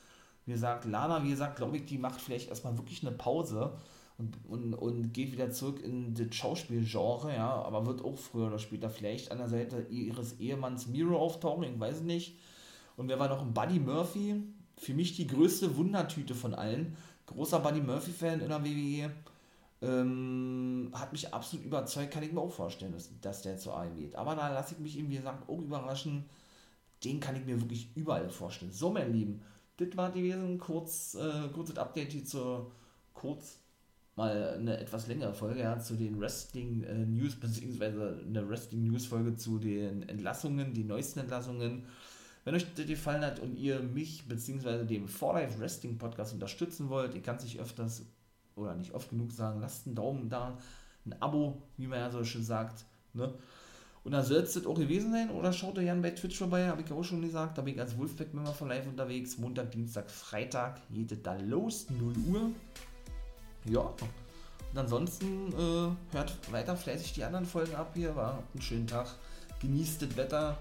Wie 0.45 0.51
gesagt, 0.51 0.85
Lana, 0.85 1.23
wie 1.23 1.29
gesagt, 1.29 1.57
glaube 1.57 1.77
ich, 1.77 1.85
die 1.85 1.97
macht 1.97 2.19
vielleicht 2.19 2.49
erstmal 2.49 2.77
wirklich 2.77 3.05
eine 3.05 3.15
Pause 3.15 3.77
und, 4.17 4.37
und, 4.47 4.73
und 4.73 5.13
geht 5.13 5.31
wieder 5.31 5.51
zurück 5.51 5.83
in 5.83 6.13
das 6.13 6.35
Schauspielgenre, 6.35 7.35
ja, 7.35 7.49
aber 7.49 7.85
wird 7.85 8.03
auch 8.03 8.17
früher 8.17 8.47
oder 8.47 8.59
später 8.59 8.89
vielleicht 8.89 9.31
an 9.31 9.39
der 9.39 9.49
Seite 9.49 9.87
ihres 9.89 10.39
Ehemanns 10.39 10.87
Miro 10.87 11.17
auftauchen, 11.17 11.63
ich 11.63 11.79
weiß 11.79 12.01
nicht. 12.01 12.37
Und 12.97 13.07
wer 13.07 13.19
war 13.19 13.29
noch 13.29 13.41
ein 13.41 13.53
Buddy 13.53 13.79
Murphy? 13.79 14.43
Für 14.77 14.93
mich 14.93 15.15
die 15.15 15.27
größte 15.27 15.75
Wundertüte 15.75 16.35
von 16.35 16.53
allen. 16.53 16.97
Großer 17.25 17.59
Buddy 17.59 17.81
Murphy-Fan 17.81 18.41
in 18.41 18.49
der 18.49 18.63
WWE. 18.63 19.11
Ähm, 19.83 20.91
hat 20.93 21.11
mich 21.11 21.33
absolut 21.33 21.65
überzeugt, 21.65 22.13
kann 22.13 22.21
ich 22.21 22.31
mir 22.31 22.41
auch 22.41 22.51
vorstellen, 22.51 22.91
dass, 22.91 23.09
dass 23.21 23.41
der 23.41 23.57
zu 23.57 23.71
AEW 23.71 23.95
geht. 23.95 24.15
Aber 24.15 24.35
da 24.35 24.49
lasse 24.49 24.75
ich 24.75 24.79
mich 24.79 24.97
eben, 24.99 25.09
wie 25.09 25.15
gesagt, 25.15 25.49
auch 25.49 25.59
überraschen. 25.59 26.25
Den 27.03 27.19
kann 27.19 27.35
ich 27.35 27.45
mir 27.45 27.59
wirklich 27.59 27.89
überall 27.95 28.29
vorstellen. 28.29 28.71
So, 28.71 28.91
mein 28.91 29.11
Lieben, 29.11 29.41
das 29.77 29.97
war 29.97 30.11
gewesen, 30.11 30.57
kurz, 30.57 31.15
äh, 31.15 31.49
kurzes 31.49 31.77
Update 31.77 32.11
hier 32.11 32.25
zur 32.25 32.71
kurz 33.13 33.59
mal 34.15 34.55
eine 34.55 34.77
etwas 34.79 35.07
längere 35.07 35.33
Folge 35.33 35.61
ja, 35.61 35.79
zu 35.79 35.95
den 35.95 36.19
Wrestling 36.19 36.83
äh, 36.83 37.05
News, 37.05 37.35
beziehungsweise 37.35 38.21
eine 38.25 38.47
Wrestling 38.49 38.83
News 38.83 39.05
Folge 39.05 39.35
zu 39.35 39.57
den 39.57 40.07
Entlassungen, 40.07 40.73
die 40.73 40.83
neuesten 40.83 41.19
Entlassungen. 41.19 41.85
Wenn 42.43 42.55
euch 42.55 42.65
das 42.75 42.85
gefallen 42.87 43.23
hat 43.23 43.39
und 43.39 43.55
ihr 43.55 43.79
mich 43.81 44.27
beziehungsweise 44.27 44.85
dem 44.85 45.07
4Life 45.07 45.59
Wrestling 45.59 45.97
Podcast 45.97 46.33
unterstützen 46.33 46.89
wollt, 46.89 47.13
ihr 47.15 47.21
kann 47.21 47.37
es 47.37 47.43
nicht 47.43 47.59
öfters 47.59 48.03
oder 48.55 48.75
nicht 48.75 48.93
oft 48.93 49.09
genug 49.09 49.31
sagen, 49.31 49.61
lasst 49.61 49.85
einen 49.85 49.95
Daumen 49.95 50.29
da, 50.29 50.57
ein 51.05 51.15
Abo, 51.21 51.61
wie 51.77 51.87
man 51.87 51.99
ja 51.99 52.09
so 52.09 52.23
schön 52.23 52.43
sagt. 52.43 52.85
Ne? 53.13 53.33
Und 54.03 54.13
dann 54.13 54.25
soll 54.25 54.37
es 54.37 54.53
das 54.53 54.65
auch 54.65 54.75
gewesen 54.75 55.11
sein. 55.11 55.29
Oder 55.29 55.53
schaut 55.53 55.77
ihr 55.77 55.83
gerne 55.83 56.01
bei 56.01 56.11
Twitch 56.11 56.37
vorbei, 56.37 56.67
habe 56.67 56.81
ich 56.81 56.91
auch 56.91 57.03
schon 57.03 57.21
gesagt. 57.21 57.57
Da 57.57 57.61
bin 57.61 57.75
ich 57.75 57.79
als 57.79 57.97
Wolfpack-Member 57.97 58.53
von 58.53 58.69
live 58.69 58.87
unterwegs. 58.87 59.37
Montag, 59.37 59.71
Dienstag, 59.71 60.09
Freitag 60.09 60.81
geht 60.89 61.11
es 61.11 61.21
da 61.21 61.35
los, 61.35 61.87
0 61.89 62.13
Uhr. 62.27 62.51
Ja. 63.65 63.81
Und 63.81 64.77
ansonsten 64.77 65.49
äh, 65.53 66.15
hört 66.15 66.51
weiter 66.51 66.75
fleißig 66.75 67.13
die 67.13 67.23
anderen 67.23 67.45
Folgen 67.45 67.75
ab 67.75 67.91
hier. 67.93 68.15
War 68.15 68.41
einen 68.53 68.61
schönen 68.61 68.87
Tag. 68.87 69.07
Genießt 69.59 70.01
das 70.01 70.17
Wetter. 70.17 70.57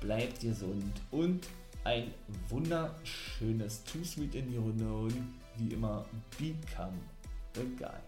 Bleibt 0.00 0.40
gesund. 0.40 1.00
Und 1.10 1.46
ein 1.84 2.14
wunderschönes 2.48 3.84
Too 3.84 4.04
Sweet 4.04 4.34
in 4.34 4.50
die 4.50 4.56
Runde. 4.56 4.90
Und 4.90 5.34
wie 5.58 5.74
immer, 5.74 6.06
become 6.38 6.96
the 7.54 7.62
guy. 7.78 8.07